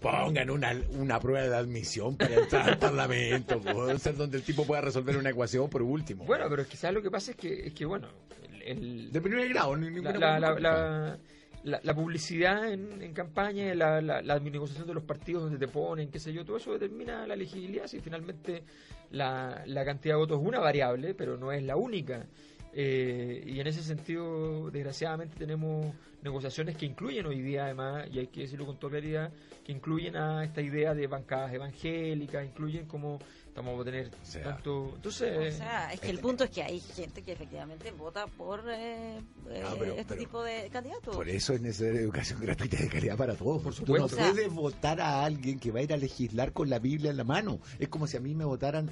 Pongan 0.00 0.48
una, 0.50 0.74
una 0.92 1.20
prueba 1.20 1.46
de 1.46 1.54
admisión 1.54 2.16
para 2.16 2.34
entrar 2.36 2.70
al 2.70 2.78
Parlamento, 2.78 3.60
ser 3.98 4.16
donde 4.16 4.38
el 4.38 4.42
tipo 4.42 4.64
pueda 4.64 4.80
resolver 4.80 5.16
una 5.16 5.30
ecuación 5.30 5.68
por 5.68 5.82
último. 5.82 6.24
Bueno, 6.24 6.46
pero 6.48 6.66
quizás 6.66 6.92
lo 6.92 7.02
que 7.02 7.10
pasa 7.10 7.32
es 7.32 7.36
que, 7.36 7.66
es 7.66 7.74
que 7.74 7.84
bueno, 7.84 8.08
el, 8.64 9.12
de 9.12 9.20
primer 9.20 9.48
grado, 9.48 9.76
la, 9.76 11.18
la, 11.82 11.94
publicidad 11.94 12.72
en, 12.72 13.12
campaña, 13.12 13.74
la, 13.74 14.00
la, 14.00 14.38
negociación 14.40 14.86
de 14.86 14.94
los 14.94 15.04
partidos 15.04 15.44
donde 15.44 15.58
te 15.58 15.70
ponen, 15.70 16.10
qué 16.10 16.18
sé 16.18 16.32
yo, 16.32 16.44
todo 16.44 16.56
eso 16.56 16.72
determina 16.72 17.26
la 17.26 17.36
legibilidad. 17.36 17.86
Si 17.86 18.00
finalmente 18.00 18.64
la, 19.10 19.62
la 19.66 19.84
cantidad 19.84 20.14
de 20.14 20.18
votos 20.18 20.40
es 20.40 20.46
una 20.46 20.58
variable, 20.60 21.14
pero 21.14 21.36
no 21.36 21.52
es 21.52 21.62
la 21.62 21.76
única. 21.76 22.26
Eh, 22.72 23.42
y 23.46 23.60
en 23.60 23.66
ese 23.66 23.82
sentido, 23.82 24.70
desgraciadamente, 24.70 25.36
tenemos 25.36 25.94
negociaciones 26.22 26.76
que 26.76 26.86
incluyen 26.86 27.26
hoy 27.26 27.40
día, 27.40 27.64
además, 27.64 28.06
y 28.12 28.20
hay 28.20 28.28
que 28.28 28.42
decirlo 28.42 28.66
con 28.66 28.78
toda 28.78 28.92
claridad, 28.92 29.32
que 29.64 29.72
incluyen 29.72 30.16
a 30.16 30.44
esta 30.44 30.60
idea 30.60 30.94
de 30.94 31.06
bancadas 31.06 31.52
evangélicas, 31.52 32.44
incluyen 32.44 32.86
como 32.86 33.18
estamos 33.46 33.80
a 33.80 33.84
tener 33.84 34.10
tanto. 34.42 34.92
Entonces. 34.94 35.54
O 35.54 35.58
sea, 35.58 35.92
es 35.92 36.00
que 36.00 36.10
el 36.10 36.20
punto 36.20 36.44
es 36.44 36.50
que 36.50 36.62
hay 36.62 36.80
gente 36.80 37.22
que 37.22 37.32
efectivamente 37.32 37.90
vota 37.90 38.26
por 38.26 38.64
eh, 38.70 39.18
eh, 39.50 39.94
este 39.98 40.16
tipo 40.16 40.42
de 40.42 40.68
candidatos. 40.70 41.14
Por 41.14 41.28
eso 41.28 41.52
es 41.52 41.60
necesaria 41.60 42.00
educación 42.00 42.40
gratuita 42.40 42.78
de 42.78 42.88
calidad 42.88 43.16
para 43.16 43.34
todos. 43.34 43.62
Por 43.62 43.74
supuesto. 43.74 44.08
Tú 44.08 44.16
no 44.16 44.32
puedes 44.32 44.52
votar 44.52 45.00
a 45.00 45.24
alguien 45.24 45.58
que 45.58 45.70
va 45.70 45.80
a 45.80 45.82
ir 45.82 45.92
a 45.92 45.96
legislar 45.96 46.52
con 46.52 46.70
la 46.70 46.78
Biblia 46.78 47.10
en 47.10 47.16
la 47.16 47.24
mano. 47.24 47.60
Es 47.78 47.88
como 47.88 48.06
si 48.06 48.16
a 48.16 48.20
mí 48.20 48.34
me 48.34 48.44
votaran 48.44 48.90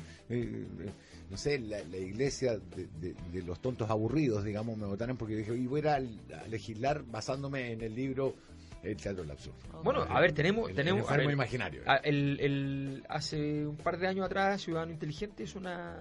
no 1.31 1.37
sé, 1.37 1.61
la, 1.61 1.81
iglesia 1.97 2.59
de, 2.59 3.43
los 3.43 3.63
tontos 3.63 3.89
aburridos, 3.89 4.45
digamos, 4.45 4.77
me 4.77 4.87
votaron 4.87 5.17
porque 5.17 5.37
dije, 5.37 5.55
y 5.57 5.67
voy 5.67 5.81
a, 5.87 6.01
legislar 6.49 7.05
basándome 7.21 7.73
en 7.73 7.83
el 7.83 7.95
libro 7.95 8.35
El 8.83 8.97
Teatro 8.97 9.23
del 9.23 9.31
Absurdo. 9.31 9.59
Bueno, 9.85 10.07
a 10.09 10.21
ver, 10.21 10.33
tenemos... 10.33 10.73
tenemos 10.73 11.11
el 11.11 11.31
imaginario. 11.31 11.83
El, 12.03 13.05
hace 13.11 13.67
un 13.67 13.77
par 13.77 13.99
de 13.99 14.09
años 14.09 14.25
atrás, 14.25 14.63
Ciudadano 14.63 14.91
Inteligente 14.91 15.43
hizo 15.43 15.59
una, 15.59 15.99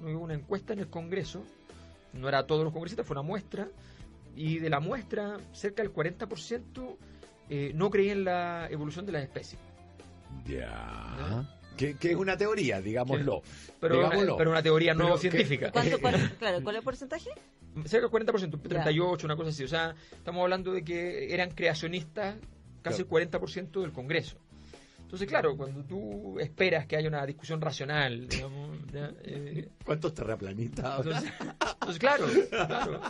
una 0.00 0.34
encuesta 0.34 0.72
en 0.72 0.80
el 0.80 0.88
Congreso, 0.88 1.44
no 2.14 2.28
era 2.28 2.46
todos 2.46 2.64
los 2.64 2.72
congresistas, 2.72 3.06
fue 3.06 3.14
una 3.14 3.22
muestra, 3.22 3.68
y 4.34 4.58
de 4.58 4.68
la 4.70 4.80
muestra, 4.80 5.38
cerca 5.52 5.84
del 5.84 5.92
40% 5.92 6.96
eh, 7.48 7.70
no 7.72 7.88
creía 7.88 8.12
en 8.12 8.24
la 8.24 8.68
evolución 8.70 9.06
de 9.06 9.12
las 9.12 9.22
especies. 9.22 9.60
Ya. 10.46 11.46
Que, 11.76 11.96
es 12.00 12.16
una 12.16 12.36
teoría, 12.36 12.80
digámoslo. 12.80 13.42
Pero, 13.80 14.00
Una, 14.00 14.36
pero 14.36 14.50
una 14.50 14.62
teoría 14.62 14.94
no 14.94 15.16
científica. 15.16 15.70
¿Cuánto, 15.70 16.00
cuál, 16.00 16.14
claro, 16.38 16.62
¿Cuál 16.62 16.76
es 16.76 16.80
el 16.80 16.84
porcentaje? 16.84 17.30
Cerca 17.86 18.08
del 18.08 18.26
40%, 18.26 18.60
38, 18.60 19.26
una 19.26 19.36
cosa 19.36 19.50
así. 19.50 19.64
O 19.64 19.68
sea, 19.68 19.94
estamos 20.12 20.42
hablando 20.42 20.72
de 20.72 20.82
que 20.82 21.32
eran 21.32 21.50
creacionistas 21.50 22.36
casi 22.82 23.02
el 23.02 23.08
40% 23.08 23.80
del 23.80 23.92
Congreso. 23.92 24.36
Entonces, 25.10 25.28
claro, 25.28 25.56
cuando 25.56 25.82
tú 25.82 26.38
esperas 26.38 26.86
que 26.86 26.94
haya 26.96 27.08
una 27.08 27.26
discusión 27.26 27.60
racional, 27.60 28.28
digamos, 28.28 28.78
eh, 28.94 29.68
¿cuántos 29.84 30.14
terraplanistas? 30.14 30.98
Entonces, 30.98 31.32
entonces, 31.40 31.98
claro, 31.98 32.26
claro. 32.48 33.00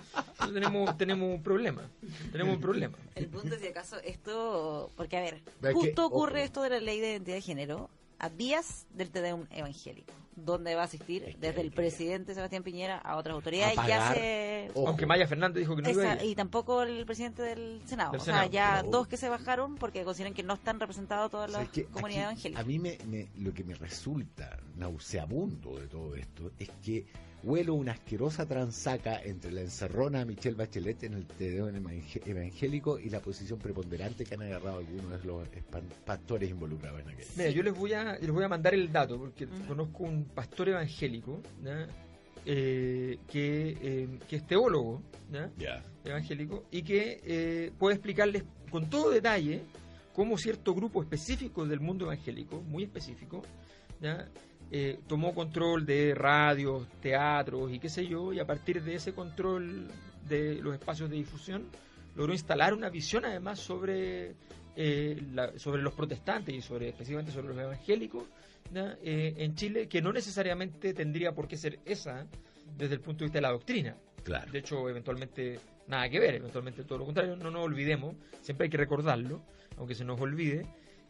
tenemos, 0.51 0.97
tenemos 0.97 1.35
un 1.35 1.43
problema. 1.43 1.91
Tenemos 2.33 2.55
un 2.55 2.61
problema. 2.61 2.97
El 3.15 3.29
punto 3.29 3.55
es 3.55 3.61
si 3.61 3.67
acaso 3.67 4.01
esto, 4.03 4.91
porque 4.97 5.19
a 5.19 5.21
ver, 5.21 5.43
justo 5.75 6.07
ocurre 6.07 6.43
esto 6.43 6.63
de 6.63 6.71
la 6.71 6.81
ley 6.81 7.01
de 7.01 7.11
identidad 7.11 7.37
de 7.37 7.43
género 7.43 7.91
a 8.19 8.31
vías 8.31 8.87
del 8.95 9.11
Tedeum 9.11 9.45
evangélico, 9.51 10.15
donde 10.37 10.75
va 10.75 10.83
a 10.83 10.85
asistir 10.85 11.37
desde 11.41 11.61
el 11.61 11.73
presidente 11.73 12.35
Sebastián 12.35 12.63
Piñera 12.63 12.99
a 12.99 13.17
otras 13.17 13.35
autoridades. 13.35 13.77
ya 13.87 14.15
se... 14.15 14.71
Aunque 14.75 15.07
Maya 15.07 15.27
Fernández 15.27 15.61
dijo 15.61 15.77
que 15.77 15.83
no 15.83 15.91
iba 15.91 16.23
Y 16.25 16.35
tampoco 16.35 16.83
el 16.83 17.05
presidente 17.07 17.43
del 17.43 17.83
Senado. 17.87 18.13
o 18.17 18.21
sea, 18.21 18.47
ya 18.47 18.83
dos 18.83 19.09
que 19.09 19.17
se 19.17 19.29
bajaron 19.29 19.77
porque 19.77 20.05
consideran 20.05 20.35
que 20.35 20.43
no 20.43 20.55
están 20.55 20.81
representados 20.81 21.31
todas 21.31 21.51
las 21.51 21.69
comunidades 21.93 22.27
evangélicas. 22.27 22.63
A 22.63 22.67
mí 22.67 22.79
me, 22.79 22.99
lo 23.39 23.53
que 23.53 23.65
me 23.65 23.75
resulta 23.75 24.59
nauseabundo 24.77 25.79
de 25.79 25.89
todo 25.89 26.15
esto 26.15 26.53
es 26.59 26.71
que 26.83 27.07
huelo 27.43 27.75
una 27.75 27.93
asquerosa 27.93 28.47
transaca 28.47 29.21
entre 29.23 29.51
la 29.53 29.63
encerrona 29.63 30.25
Michelle 30.25 30.57
Bachelet 30.57 31.05
en 31.05 31.15
el 31.15 31.27
Tedeum 31.27 31.71
evangélico 32.27 32.99
y 32.99 33.11
la 33.11 33.21
posición 33.21 33.59
preponderante 33.59 34.25
que 34.25 34.35
han 34.35 34.43
agarrado 34.43 34.79
algunos 34.79 35.21
de 35.21 35.27
los 35.27 35.49
pastores 36.05 36.51
involucrados 36.51 37.01
en 37.01 37.09
aquello. 37.09 37.31
Mira, 37.37 37.51
yo 37.51 37.63
les 37.63 37.75
voy 37.75 37.93
a, 37.95 38.19
les 38.19 38.31
voy 38.31 38.45
a 38.45 38.49
mandar 38.49 38.75
el 38.75 38.93
dato, 38.93 39.19
porque 39.19 39.49
conozco 39.67 40.05
un 40.05 40.20
pastor 40.25 40.71
evangélico 40.71 41.41
eh, 42.45 43.19
que, 43.29 43.77
eh, 43.83 44.19
que, 44.29 44.37
es 44.37 44.47
teólogo 44.47 45.03
evangélico 46.05 46.65
y 46.71 46.83
que 46.83 47.21
eh, 47.25 47.73
puede 47.79 47.97
explicarles 47.97 48.45
con 48.71 48.89
todo 48.89 49.11
detalle 49.11 49.63
cómo 50.13 50.37
cierto 50.39 50.75
grupo 50.75 51.03
específico 51.03 51.67
del 51.67 51.81
mundo 51.81 52.07
evangélico, 52.07 52.61
muy 52.63 52.85
específico. 52.85 53.43
Eh, 54.73 55.01
tomó 55.09 55.35
control 55.35 55.85
de 55.85 56.15
radios, 56.15 56.87
teatros 57.01 57.73
y 57.73 57.81
qué 57.81 57.89
sé 57.89 58.07
yo, 58.07 58.33
y 58.33 58.39
a 58.39 58.47
partir 58.47 58.83
de 58.83 58.95
ese 58.95 59.13
control 59.13 59.89
de 60.29 60.55
los 60.63 60.75
espacios 60.75 61.11
de 61.11 61.17
difusión, 61.17 61.69
logró 62.15 62.33
instalar 62.33 62.73
una 62.73 62.89
visión 62.89 63.25
además 63.25 63.59
sobre 63.59 64.37
eh, 64.77 65.21
sobre 65.57 65.83
los 65.83 65.93
protestantes 65.95 66.55
y 66.55 66.63
sobre 66.63 66.91
específicamente 66.91 67.33
sobre 67.33 67.49
los 67.49 67.59
evangélicos 67.59 68.25
eh, 68.75 69.35
en 69.37 69.55
Chile, 69.55 69.89
que 69.89 70.01
no 70.01 70.13
necesariamente 70.13 70.95
tendría 70.95 71.33
por 71.33 71.49
qué 71.49 71.57
ser 71.57 71.81
esa 71.85 72.27
desde 72.77 72.95
el 72.95 73.01
punto 73.01 73.21
de 73.21 73.27
vista 73.27 73.39
de 73.39 73.43
la 73.43 73.51
doctrina. 73.51 73.97
Claro. 74.23 74.51
De 74.51 74.59
hecho, 74.59 74.89
eventualmente 74.89 75.59
nada 75.89 76.09
que 76.09 76.21
ver, 76.21 76.37
eventualmente 76.37 76.85
todo 76.85 76.99
lo 76.99 77.05
contrario, 77.05 77.37
no 77.37 77.51
nos 77.51 77.65
olvidemos, 77.65 78.15
siempre 78.43 78.65
hay 78.65 78.71
que 78.71 78.77
recordarlo, 78.77 79.43
aunque 79.77 79.95
se 79.95 80.05
nos 80.05 80.21
olvide, 80.21 80.67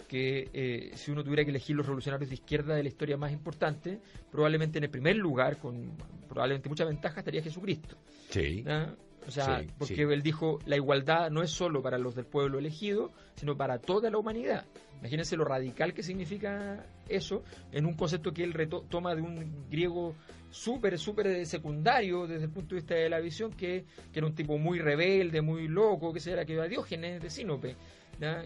que 0.08 0.48
eh, 0.52 0.90
si 0.94 1.10
uno 1.10 1.22
tuviera 1.22 1.44
que 1.44 1.50
elegir 1.50 1.76
los 1.76 1.86
revolucionarios 1.86 2.30
de 2.30 2.34
izquierda 2.34 2.74
de 2.74 2.82
la 2.82 2.88
historia 2.88 3.16
más 3.16 3.30
importante, 3.30 4.00
probablemente 4.30 4.78
en 4.78 4.84
el 4.84 4.90
primer 4.90 5.16
lugar, 5.16 5.58
con 5.58 5.92
probablemente 6.28 6.68
mucha 6.68 6.84
ventaja, 6.84 7.20
estaría 7.20 7.42
Jesucristo. 7.42 7.96
Sí. 8.30 8.64
O 9.26 9.30
sea, 9.30 9.62
porque 9.78 10.02
él 10.02 10.22
dijo, 10.22 10.58
la 10.66 10.76
igualdad 10.76 11.30
no 11.30 11.42
es 11.42 11.50
solo 11.50 11.82
para 11.82 11.98
los 11.98 12.14
del 12.14 12.26
pueblo 12.26 12.58
elegido, 12.58 13.12
sino 13.36 13.56
para 13.56 13.78
toda 13.78 14.10
la 14.10 14.18
humanidad. 14.18 14.64
Imagínense 15.00 15.36
lo 15.36 15.44
radical 15.44 15.94
que 15.94 16.02
significa 16.02 16.84
eso 17.08 17.42
en 17.72 17.86
un 17.86 17.94
concepto 17.94 18.32
que 18.32 18.44
él 18.44 18.54
toma 18.88 19.14
de 19.14 19.22
un 19.22 19.68
griego 19.70 20.14
súper, 20.50 20.98
súper 20.98 21.46
secundario 21.46 22.26
desde 22.26 22.44
el 22.44 22.50
punto 22.50 22.74
de 22.74 22.80
vista 22.80 22.94
de 22.94 23.08
la 23.08 23.20
visión, 23.20 23.52
que, 23.52 23.84
que 24.12 24.18
era 24.18 24.26
un 24.26 24.34
tipo 24.34 24.58
muy 24.58 24.78
rebelde, 24.78 25.40
muy 25.40 25.68
loco, 25.68 26.12
que 26.12 26.30
era 26.30 26.44
que 26.44 26.54
era 26.54 26.66
Diógenes 26.66 27.22
de 27.22 27.30
Sinope 27.30 27.76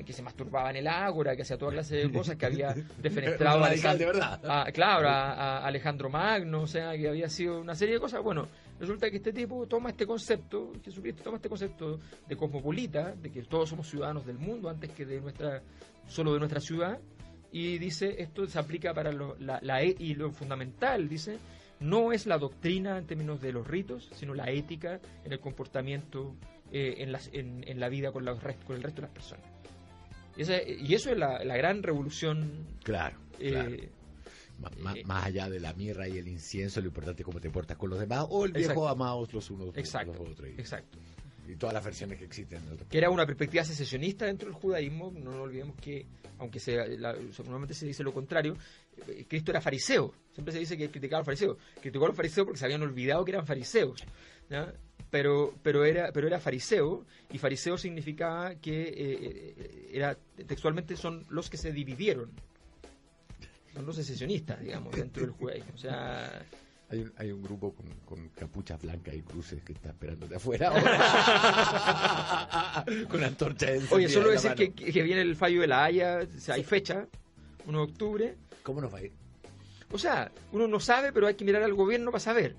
que 0.05 0.13
se 0.13 0.23
masturbaba 0.23 0.71
en 0.71 0.77
el 0.77 0.87
ágora, 0.87 1.35
que 1.35 1.43
hacía 1.43 1.59
toda 1.59 1.73
clase 1.73 1.97
de 1.97 2.13
cosas, 2.13 2.37
que 2.37 2.47
había 2.47 2.75
defenestrado 3.03 3.65
a, 3.65 4.67
claro, 4.73 5.09
a, 5.09 5.67
Alejandro 5.67 6.09
Magno, 6.09 6.63
o 6.63 6.67
sea, 6.67 6.97
que 6.97 7.09
había 7.09 7.29
sido 7.29 7.61
una 7.61 7.75
serie 7.75 7.95
de 7.95 8.01
cosas. 8.01 8.23
Bueno, 8.23 8.47
resulta 8.79 9.11
que 9.11 9.17
este 9.17 9.33
tipo 9.33 9.67
toma 9.67 9.91
este 9.91 10.07
concepto, 10.07 10.73
Jesucristo 10.85 11.23
toma 11.23 11.37
este 11.37 11.49
concepto 11.49 12.01
de 12.27 12.37
cosmopolita, 12.37 13.15
de 13.15 13.31
que 13.31 13.43
todos 13.43 13.69
somos 13.69 13.89
ciudadanos 13.89 14.27
del 14.27 14.39
mundo 14.39 14.69
antes 14.69 14.91
que 14.91 15.05
de 15.05 15.21
nuestra 15.21 15.63
solo 16.07 16.33
de 16.33 16.39
nuestra 16.39 16.61
ciudad, 16.61 17.01
y 17.51 17.79
dice 17.79 18.17
esto 18.19 18.47
se 18.47 18.59
aplica 18.59 18.93
para 18.93 19.13
la, 19.13 19.61
la, 19.63 19.83
e, 19.83 19.95
y 19.99 20.15
lo 20.15 20.33
fundamental, 20.33 21.09
dice, 21.09 21.39
no 21.81 22.13
es 22.13 22.27
la 22.27 22.39
doctrina 22.39 22.99
en 22.99 23.07
términos 23.07 23.41
de 23.41 23.53
los 23.53 23.67
ritos, 23.67 24.11
sino 24.15 24.35
la 24.35 24.51
ética 24.51 25.01
en 25.25 25.33
el 25.33 25.41
comportamiento 25.41 26.35
eh, 26.73 26.97
en, 26.99 27.13
las, 27.13 27.31
en, 27.33 27.63
en, 27.67 27.79
la 27.79 27.89
vida 27.89 28.11
con, 28.11 28.25
los 28.25 28.41
con 28.41 28.77
el 28.77 28.83
resto 28.83 29.01
de 29.01 29.07
las 29.07 29.15
personas. 29.15 29.47
Y, 30.37 30.95
eso 30.95 31.11
es 31.11 31.17
la, 31.19 31.39
gran 31.57 31.83
revolución. 31.83 32.67
Claro. 32.83 33.19
Eh, 33.39 33.91
eh, 34.95 35.05
más, 35.05 35.25
allá 35.25 35.49
de 35.49 35.61
la 35.61 35.73
mirra 35.75 36.09
y 36.09 36.19
el 36.19 36.29
incienso, 36.29 36.81
lo 36.81 36.89
importante 36.89 37.23
es 37.23 37.27
cómo 37.27 37.41
te 37.41 37.51
portas 37.51 37.77
con 37.77 37.91
los 37.91 37.99
demás 37.99 38.27
o 38.29 38.45
el 38.45 38.53
viejo 38.53 38.89
amados 38.89 39.33
los 39.33 39.51
unos 39.51 39.77
exacto, 39.77 40.13
los 40.13 40.31
otros. 40.31 40.49
exacto. 40.57 40.99
Y 41.47 41.57
todas 41.57 41.75
las 41.75 41.85
versiones 41.85 42.19
que 42.19 42.25
existen. 42.25 42.61
Que 42.89 42.97
era 42.97 43.11
una 43.11 43.27
perspectiva 43.27 43.63
secesionista 43.65 44.25
dentro 44.25 44.49
del 44.49 44.55
judaísmo. 44.55 45.13
No 45.15 45.33
nos 45.33 45.41
olvidemos 45.41 45.77
que, 45.77 46.07
aunque 46.39 46.59
sea, 46.59 46.87
normalmente 46.87 47.75
se 47.75 47.85
dice 47.85 48.03
lo 48.03 48.15
contrario, 48.15 48.57
eh, 49.07 49.27
Cristo 49.29 49.51
era 49.51 49.61
fariseo. 49.61 50.15
Siempre 50.33 50.55
se 50.55 50.61
dice 50.61 50.79
que 50.79 50.89
criticaba 50.89 51.19
a 51.19 51.21
los 51.21 51.27
fariseos. 51.27 51.59
Criticó 51.83 52.07
a 52.07 52.09
los 52.09 52.17
fariseos 52.17 52.47
porque 52.47 52.59
se 52.59 52.65
habían 52.65 52.81
olvidado 52.81 53.27
que 53.27 53.33
eran 53.33 53.47
fariseos. 53.47 54.03
¿ya? 54.49 54.73
pero, 55.15 55.55
pero, 55.63 55.85
era, 55.85 56.11
pero 56.13 56.27
era 56.27 56.41
fariseo, 56.41 57.07
y 57.31 57.39
fariseo 57.39 57.79
significaba 57.79 58.57
que 58.57 58.93
eh, 58.97 59.91
era 59.93 60.19
textualmente 60.49 60.97
son 60.97 61.25
los 61.29 61.49
que 61.49 61.57
se 61.57 61.71
dividieron, 61.71 62.33
son 63.75 63.87
los 63.87 63.97
secesionistas, 63.97 64.61
digamos, 64.61 64.95
dentro 64.95 65.23
del 65.23 65.33
judaísmo. 65.33 65.73
O 65.75 65.79
sea, 65.79 66.47
hay 66.91 67.01
un, 67.01 67.13
hay 67.17 67.33
un 67.33 67.43
grupo 67.43 67.75
con, 67.75 67.87
con 68.05 68.29
capuchas 68.31 68.81
blancas 68.81 69.15
y 69.15 69.23
cruces 69.23 69.63
que 69.63 69.73
está 69.73 69.89
esperando 69.91 70.29
de 70.29 70.37
afuera. 70.37 70.71
con 73.09 73.25
antorcha 73.25 73.67
Oye, 73.91 74.09
solo 74.09 74.31
decir 74.31 74.55
que, 74.55 74.73
que, 74.73 75.03
viene 75.03 75.23
el 75.23 75.37
fallo 75.37 75.61
de 75.61 75.67
la 75.67 75.85
Haya, 75.85 76.21
o 76.21 76.41
sea, 76.41 76.55
hay 76.55 76.65
fecha, 76.65 77.07
1 77.67 77.79
de 77.79 77.85
octubre. 77.85 78.37
¿Cómo 78.63 78.81
nos 78.81 78.95
va 78.95 78.99
a 78.99 79.03
ir? 79.03 79.13
O 79.91 79.99
sea, 79.99 80.31
uno 80.53 80.69
no 80.69 80.81
sabe, 80.81 81.13
pero 81.13 81.27
hay 81.27 81.35
que 81.35 81.45
mirar 81.45 81.63
al 81.63 81.75
gobierno 81.75 82.11
para 82.11 82.21
saber 82.21 82.57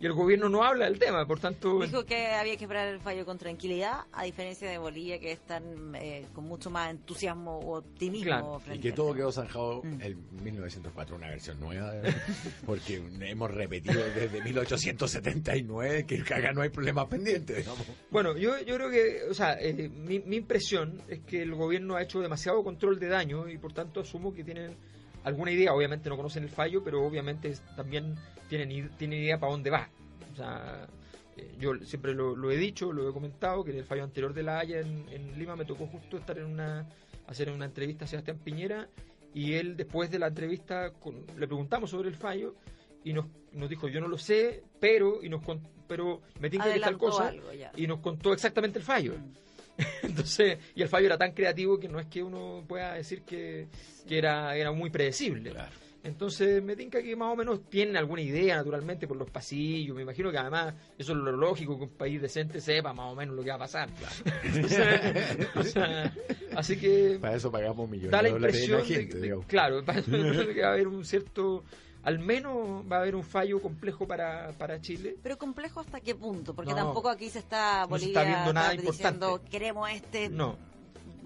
y 0.00 0.06
el 0.06 0.12
gobierno 0.12 0.48
no 0.48 0.64
habla 0.64 0.86
del 0.86 0.98
tema, 0.98 1.26
por 1.26 1.38
tanto... 1.38 1.80
Dijo 1.80 2.04
que 2.04 2.26
había 2.28 2.56
que 2.56 2.64
esperar 2.64 2.88
el 2.88 3.00
fallo 3.00 3.24
con 3.24 3.38
tranquilidad, 3.38 4.04
a 4.12 4.24
diferencia 4.24 4.68
de 4.68 4.78
Bolivia, 4.78 5.18
que 5.18 5.32
están 5.32 5.94
eh, 5.94 6.26
con 6.34 6.44
mucho 6.44 6.70
más 6.70 6.90
entusiasmo 6.90 7.58
o 7.58 7.78
optimismo. 7.78 8.60
Y 8.72 8.78
que 8.78 8.92
todo 8.92 9.14
quedó 9.14 9.32
zanjado 9.32 9.82
mm. 9.82 10.00
en 10.02 10.42
1904, 10.42 11.16
una 11.16 11.28
versión 11.28 11.60
nueva, 11.60 11.92
porque 12.66 13.02
hemos 13.20 13.50
repetido 13.50 14.02
desde 14.14 14.42
1879 14.42 16.06
que 16.06 16.20
acá 16.20 16.52
no 16.52 16.62
hay 16.62 16.70
problema 16.70 17.08
pendiente, 17.08 17.64
Bueno, 18.10 18.36
yo, 18.36 18.58
yo 18.60 18.76
creo 18.76 18.90
que, 18.90 19.22
o 19.30 19.34
sea, 19.34 19.54
eh, 19.60 19.88
mi, 19.88 20.20
mi 20.20 20.36
impresión 20.36 21.00
es 21.08 21.20
que 21.20 21.42
el 21.42 21.54
gobierno 21.54 21.96
ha 21.96 22.02
hecho 22.02 22.20
demasiado 22.20 22.62
control 22.62 22.98
de 22.98 23.08
daño 23.08 23.48
y 23.48 23.58
por 23.58 23.72
tanto 23.72 24.00
asumo 24.00 24.34
que 24.34 24.44
tienen 24.44 24.76
alguna 25.26 25.50
idea, 25.50 25.74
obviamente 25.74 26.08
no 26.08 26.16
conocen 26.16 26.44
el 26.44 26.50
fallo, 26.50 26.84
pero 26.84 27.04
obviamente 27.04 27.52
también 27.74 28.14
tienen, 28.48 28.90
tienen 28.96 29.20
idea 29.20 29.38
para 29.38 29.52
dónde 29.52 29.70
va. 29.70 29.88
O 30.32 30.36
sea, 30.36 30.86
eh, 31.36 31.54
yo 31.58 31.74
siempre 31.84 32.14
lo, 32.14 32.50
he 32.50 32.56
dicho, 32.56 32.92
lo 32.92 33.08
he 33.08 33.12
comentado, 33.12 33.64
que 33.64 33.70
en 33.70 33.78
el 33.78 33.84
fallo 33.84 34.04
anterior 34.04 34.32
de 34.32 34.42
la 34.42 34.58
Haya 34.58 34.80
en, 34.80 35.38
Lima 35.38 35.56
me 35.56 35.64
tocó 35.64 35.86
justo 35.86 36.16
estar 36.16 36.38
en 36.38 36.46
una, 36.46 36.88
hacer 37.26 37.50
una 37.50 37.64
entrevista 37.64 38.04
a 38.04 38.08
Sebastián 38.08 38.38
Piñera 38.42 38.88
y 39.34 39.54
él 39.54 39.76
después 39.76 40.10
de 40.10 40.18
la 40.18 40.28
entrevista 40.28 40.92
le 41.36 41.46
preguntamos 41.46 41.90
sobre 41.90 42.08
el 42.08 42.16
fallo 42.16 42.54
y 43.04 43.12
nos, 43.12 43.26
nos 43.52 43.68
dijo, 43.68 43.88
yo 43.88 44.00
no 44.00 44.08
lo 44.08 44.18
sé, 44.18 44.62
pero, 44.80 45.22
y 45.22 45.28
nos 45.28 45.42
pero 45.86 46.22
me 46.40 46.50
tiene 46.50 46.72
que 46.72 46.80
tal 46.80 46.98
cosa, 46.98 47.32
y 47.76 47.86
nos 47.86 48.00
contó 48.00 48.32
exactamente 48.32 48.78
el 48.78 48.84
fallo. 48.84 49.14
Mm. 49.14 49.46
Entonces, 50.02 50.58
y 50.74 50.82
el 50.82 50.88
fallo 50.88 51.06
era 51.06 51.18
tan 51.18 51.32
creativo 51.32 51.78
que 51.78 51.88
no 51.88 52.00
es 52.00 52.06
que 52.06 52.22
uno 52.22 52.64
pueda 52.66 52.94
decir 52.94 53.22
que, 53.22 53.68
era, 54.08 54.56
era 54.56 54.72
muy 54.72 54.90
predecible. 54.90 55.52
Entonces, 56.06 56.62
me 56.62 56.76
tinca 56.76 57.02
que 57.02 57.16
más 57.16 57.32
o 57.32 57.36
menos 57.36 57.68
tienen 57.68 57.96
alguna 57.96 58.22
idea, 58.22 58.56
naturalmente, 58.56 59.08
por 59.08 59.16
los 59.16 59.30
pasillos. 59.30 59.96
Me 59.96 60.02
imagino 60.02 60.30
que 60.30 60.36
además 60.38 60.74
eso 60.96 61.12
es 61.12 61.18
lo 61.18 61.32
lógico 61.32 61.76
que 61.76 61.84
un 61.84 61.90
país 61.90 62.20
decente 62.20 62.60
sepa 62.60 62.92
más 62.92 63.12
o 63.12 63.16
menos 63.16 63.34
lo 63.34 63.42
que 63.42 63.48
va 63.50 63.56
a 63.56 63.58
pasar. 63.58 63.88
así 66.56 66.78
que. 66.78 67.18
Para 67.20 67.34
eso 67.36 67.50
pagamos 67.50 67.88
millones 67.88 68.12
da 68.12 68.22
la 68.22 68.28
impresión 68.28 68.80
de, 68.80 68.86
gente, 68.86 69.34
Claro, 69.46 69.82
para 69.84 70.00
eso 70.00 70.10
que 70.10 70.62
va 70.62 70.68
a 70.68 70.72
haber 70.72 70.88
un 70.88 71.04
cierto 71.04 71.64
al 72.06 72.20
menos 72.20 72.84
va 72.90 72.98
a 72.98 73.00
haber 73.00 73.16
un 73.16 73.24
fallo 73.24 73.60
complejo 73.60 74.06
para, 74.06 74.52
para 74.52 74.80
Chile. 74.80 75.16
Pero 75.24 75.36
complejo 75.38 75.80
hasta 75.80 76.00
qué 76.00 76.14
punto, 76.14 76.54
porque 76.54 76.72
tampoco 76.72 77.08
aquí 77.08 77.28
se 77.28 77.40
está 77.40 77.84
Bolivia 77.86 78.22
viendo 78.22 78.52
nada 78.52 78.70
diciendo 78.70 79.40
queremos 79.50 79.90
este 79.90 80.30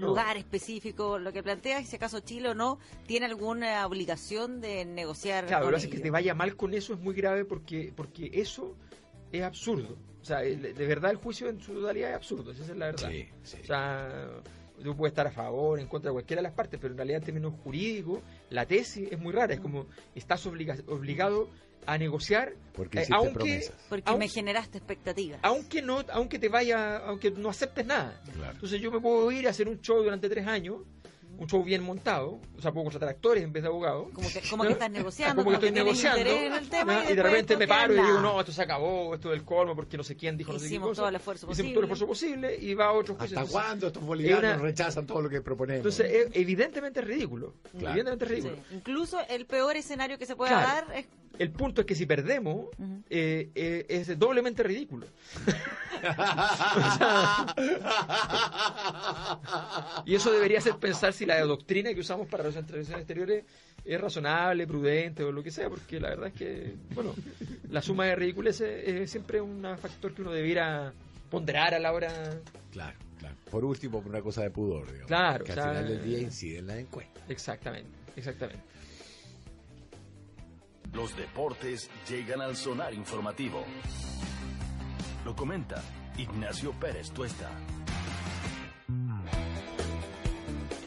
lugar 0.01 0.37
específico. 0.37 1.19
Lo 1.19 1.33
que 1.33 1.43
plantea 1.43 1.79
es 1.79 1.89
si 1.89 1.97
acaso 1.97 2.21
Chile 2.21 2.51
o 2.51 2.55
no 2.55 2.79
tiene 3.07 3.27
alguna 3.27 3.87
obligación 3.87 4.61
de 4.61 4.85
negociar. 4.85 5.47
Claro, 5.47 5.71
lo 5.71 5.79
que 5.79 5.91
que 5.91 6.01
te 6.01 6.11
vaya 6.11 6.35
mal 6.35 6.57
con 6.57 6.75
eso 6.75 6.95
es 6.95 7.01
muy 7.01 7.15
grave 7.15 7.45
porque, 7.45 7.93
porque 7.95 8.31
eso 8.33 8.77
es 9.33 9.43
absurdo. 9.43 9.97
O 10.21 10.25
sea, 10.25 10.39
de 10.39 10.87
verdad 10.87 11.11
el 11.11 11.17
juicio 11.17 11.49
en 11.49 11.61
su 11.61 11.73
totalidad 11.73 12.11
es 12.11 12.17
absurdo, 12.17 12.53
esa 12.53 12.63
es 12.63 12.77
la 12.77 12.87
verdad. 12.87 13.09
Sí, 13.11 13.29
sí. 13.43 13.59
O 13.63 13.67
sea, 13.67 14.29
tú 14.83 14.97
puedes 14.97 15.13
estar 15.13 15.27
a 15.27 15.31
favor, 15.31 15.81
en 15.81 15.87
contra 15.87 16.11
de 16.11 16.13
cualquiera 16.13 16.41
de 16.41 16.49
las 16.49 16.53
partes, 16.53 16.79
pero 16.81 16.93
en 16.93 16.99
realidad 16.99 17.19
en 17.19 17.25
términos 17.25 17.55
jurídicos 17.65 18.21
la 18.51 18.67
tesis 18.67 19.09
es 19.11 19.19
muy 19.19 19.33
rara, 19.33 19.55
es 19.55 19.61
como 19.61 19.87
estás 20.15 20.45
obligado 20.47 21.49
a 21.87 21.99
negociar 21.99 22.55
porque, 22.75 23.01
eh, 23.01 23.07
aunque, 23.11 23.71
porque 23.88 24.16
me 24.16 24.29
generaste 24.29 24.79
expectativas 24.79 25.40
aunque 25.43 25.83
no 25.83 26.05
aunque 26.12 26.38
te 26.38 26.49
vaya 26.49 26.99
aunque 26.99 27.31
no 27.31 27.49
aceptes 27.49 27.87
nada 27.87 28.21
entonces 28.53 28.81
yo 28.81 28.90
me 28.90 29.01
puedo 29.01 29.31
ir 29.33 29.47
a 29.47 29.51
hacer 29.51 29.69
un 29.69 29.81
show 29.81 30.03
durante 30.03 30.29
tres 30.29 30.47
años 30.47 30.79
un 31.40 31.47
show 31.47 31.64
bien 31.64 31.83
montado, 31.83 32.38
o 32.59 32.61
sea, 32.61 32.71
puedo 32.71 32.85
contratar 32.85 33.09
actores 33.09 33.43
en 33.43 33.51
vez 33.51 33.62
de 33.62 33.71
abogados. 33.71 34.09
Como 34.12 34.29
que, 34.29 34.43
como 34.51 34.62
que 34.64 34.73
estás 34.73 34.90
negociando, 34.90 35.37
como 35.43 35.59
que 35.59 35.66
estoy 35.66 35.71
negociando. 35.71 36.21
y, 36.21 37.14
de 37.14 37.23
repente 37.23 37.57
me 37.57 37.66
paro 37.66 37.95
y 37.95 37.97
digo, 37.97 38.21
no, 38.21 38.40
esto 38.40 38.53
se 38.53 38.62
acabó, 38.62 39.14
esto 39.14 39.31
del 39.31 39.43
colmo, 39.43 39.75
porque 39.75 39.97
no 39.97 40.05
sé 40.05 40.16
quién 40.16 40.37
dijo 40.37 40.53
no 40.53 40.59
sé 40.59 40.69
qué 40.69 40.79
cosa. 40.79 41.01
todo 41.01 41.09
el 41.09 41.16
esfuerzo 41.16 41.47
posible. 41.47 41.71
Hicimos 41.71 41.75
todo 41.75 41.81
el 41.81 41.93
esfuerzo 41.93 42.07
posible 42.07 42.57
y 42.61 42.75
va 42.75 42.87
a 42.88 42.93
otros 42.93 43.16
juicios. 43.16 43.40
¿Hasta 43.40 43.51
cuándo 43.51 43.87
estos 43.87 44.05
bolivianos 44.05 44.61
rechazan 44.61 45.07
todo 45.07 45.23
lo 45.23 45.31
que 45.31 45.40
proponemos? 45.40 45.79
Entonces, 45.79 46.29
evidentemente 46.35 47.01
es 47.01 47.07
ridículo. 47.07 47.55
Evidentemente 47.73 48.25
es 48.27 48.31
ridículo. 48.31 48.57
Incluso 48.73 49.19
el 49.27 49.47
peor 49.47 49.79
escenario 49.79 50.19
que 50.19 50.27
se 50.27 50.37
pueda 50.37 50.61
dar 50.61 50.95
es 50.95 51.07
el 51.40 51.50
punto 51.53 51.81
es 51.81 51.87
que 51.87 51.94
si 51.94 52.05
perdemos, 52.05 52.66
eh, 53.09 53.48
eh, 53.55 53.87
es 53.88 54.18
doblemente 54.18 54.62
ridículo. 54.62 55.07
y 60.05 60.14
eso 60.14 60.31
debería 60.31 60.59
hacer 60.59 60.76
pensar 60.76 61.14
si 61.14 61.24
la 61.24 61.40
doctrina 61.40 61.94
que 61.94 62.00
usamos 62.00 62.29
para 62.29 62.44
las 62.44 62.57
entrevistas 62.57 62.98
exteriores 62.98 63.46
es 63.83 63.98
razonable, 63.98 64.66
prudente 64.66 65.24
o 65.24 65.33
lo 65.33 65.42
que 65.42 65.50
sea, 65.50 65.70
porque 65.70 65.98
la 65.98 66.11
verdad 66.11 66.26
es 66.26 66.35
que, 66.35 66.74
bueno, 66.94 67.14
la 67.70 67.81
suma 67.81 68.05
de 68.05 68.16
ridiculez 68.16 68.61
es, 68.61 69.11
siempre 69.11 69.40
un 69.40 69.62
factor 69.79 70.12
que 70.12 70.20
uno 70.20 70.33
debiera 70.33 70.92
ponderar 71.31 71.72
a 71.72 71.79
la 71.79 71.94
hora. 71.94 72.38
Claro, 72.70 72.98
claro. 73.18 73.35
Por 73.50 73.64
último, 73.64 74.03
por 74.03 74.11
una 74.11 74.20
cosa 74.20 74.42
de 74.42 74.50
pudor, 74.50 74.88
digamos. 74.88 75.07
Claro, 75.07 75.42
que 75.42 75.53
al 75.53 75.70
final 75.70 75.88
del 75.88 76.05
día 76.05 76.18
incide 76.18 76.59
en 76.59 76.66
la 76.66 76.79
encuesta. 76.79 77.18
Exactamente, 77.31 77.88
exactamente. 78.14 78.61
Los 80.92 81.16
deportes 81.16 81.88
llegan 82.09 82.40
al 82.40 82.57
sonar 82.57 82.92
informativo. 82.94 83.64
Lo 85.24 85.37
comenta 85.37 85.83
Ignacio 86.18 86.72
Pérez 86.72 87.11
Tuesta. 87.11 87.50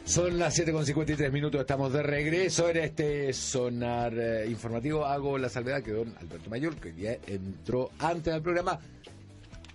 Son 0.04 0.38
las 0.38 0.58
7.53 0.58 1.32
minutos, 1.32 1.62
estamos 1.62 1.92
de 1.92 2.02
regreso 2.02 2.68
en 2.68 2.76
este 2.76 3.32
sonar 3.32 4.12
eh, 4.16 4.46
informativo. 4.46 5.06
Hago 5.06 5.38
la 5.38 5.48
salvedad 5.48 5.82
que 5.82 5.92
don 5.92 6.14
Alberto 6.20 6.50
Mayor, 6.50 6.76
que 6.76 6.94
ya 6.94 7.16
entró 7.26 7.90
antes 7.98 8.34
del 8.34 8.42
programa, 8.42 8.78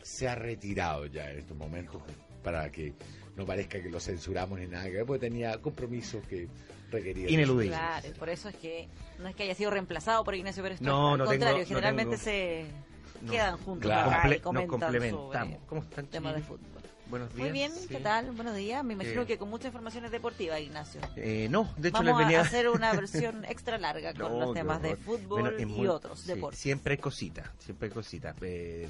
se 0.03 0.27
ha 0.27 0.35
retirado 0.35 1.07
ya 1.07 1.31
en 1.31 1.39
estos 1.39 1.57
momentos 1.57 2.03
para 2.43 2.71
que 2.71 2.93
no 3.35 3.45
parezca 3.45 3.81
que 3.81 3.89
lo 3.89 3.99
censuramos 3.99 4.59
ni 4.59 4.67
nada, 4.67 4.87
porque 5.05 5.27
tenía 5.27 5.57
compromisos 5.59 6.25
que 6.27 6.47
requerían. 6.89 7.29
Ineludibles. 7.29 7.77
Claro, 7.77 8.07
por 8.17 8.29
eso 8.29 8.49
es 8.49 8.55
que 8.55 8.87
no 9.19 9.27
es 9.27 9.35
que 9.35 9.43
haya 9.43 9.55
sido 9.55 9.71
reemplazado 9.71 10.23
por 10.23 10.35
Ignacio 10.35 10.63
Pérez. 10.63 10.81
No, 10.81 11.13
al 11.13 11.25
contrario, 11.25 11.65
generalmente 11.65 12.17
se 12.17 12.65
quedan 13.29 13.57
juntos 13.57 13.91
y 13.91 14.39
complementamos. 14.39 15.59
¿Cómo 15.67 15.81
están, 15.81 16.07
temas 16.07 16.35
de 16.35 16.41
fútbol. 16.41 16.79
Buenos 17.09 17.33
días. 17.33 17.39
Muy 17.39 17.51
bien, 17.51 17.71
¿qué 17.89 17.99
tal? 17.99 18.31
Buenos 18.33 18.55
días. 18.55 18.83
Me 18.83 18.93
imagino 18.93 19.23
eh, 19.23 19.25
que 19.25 19.39
con 19.39 19.49
muchas 19.49 19.67
informaciones 19.67 20.11
deportivas, 20.11 20.61
Ignacio. 20.61 21.01
Eh, 21.15 21.47
no, 21.49 21.73
de 21.75 21.89
hecho 21.89 22.03
Vamos 22.03 22.19
venía... 22.19 22.39
a 22.39 22.43
hacer 22.43 22.69
una 22.69 22.93
versión 22.93 23.45
extra 23.45 23.79
larga 23.79 24.13
con 24.13 24.39
los 24.39 24.53
temas 24.53 24.79
de 24.83 24.95
fútbol 24.95 25.55
y 25.59 25.87
otros 25.87 26.27
deportes. 26.27 26.59
Siempre 26.59 26.93
hay 26.93 26.97
cositas, 26.99 27.49
siempre 27.57 27.87
hay 27.87 27.93
cositas. 27.93 28.35
Eh, 28.41 28.89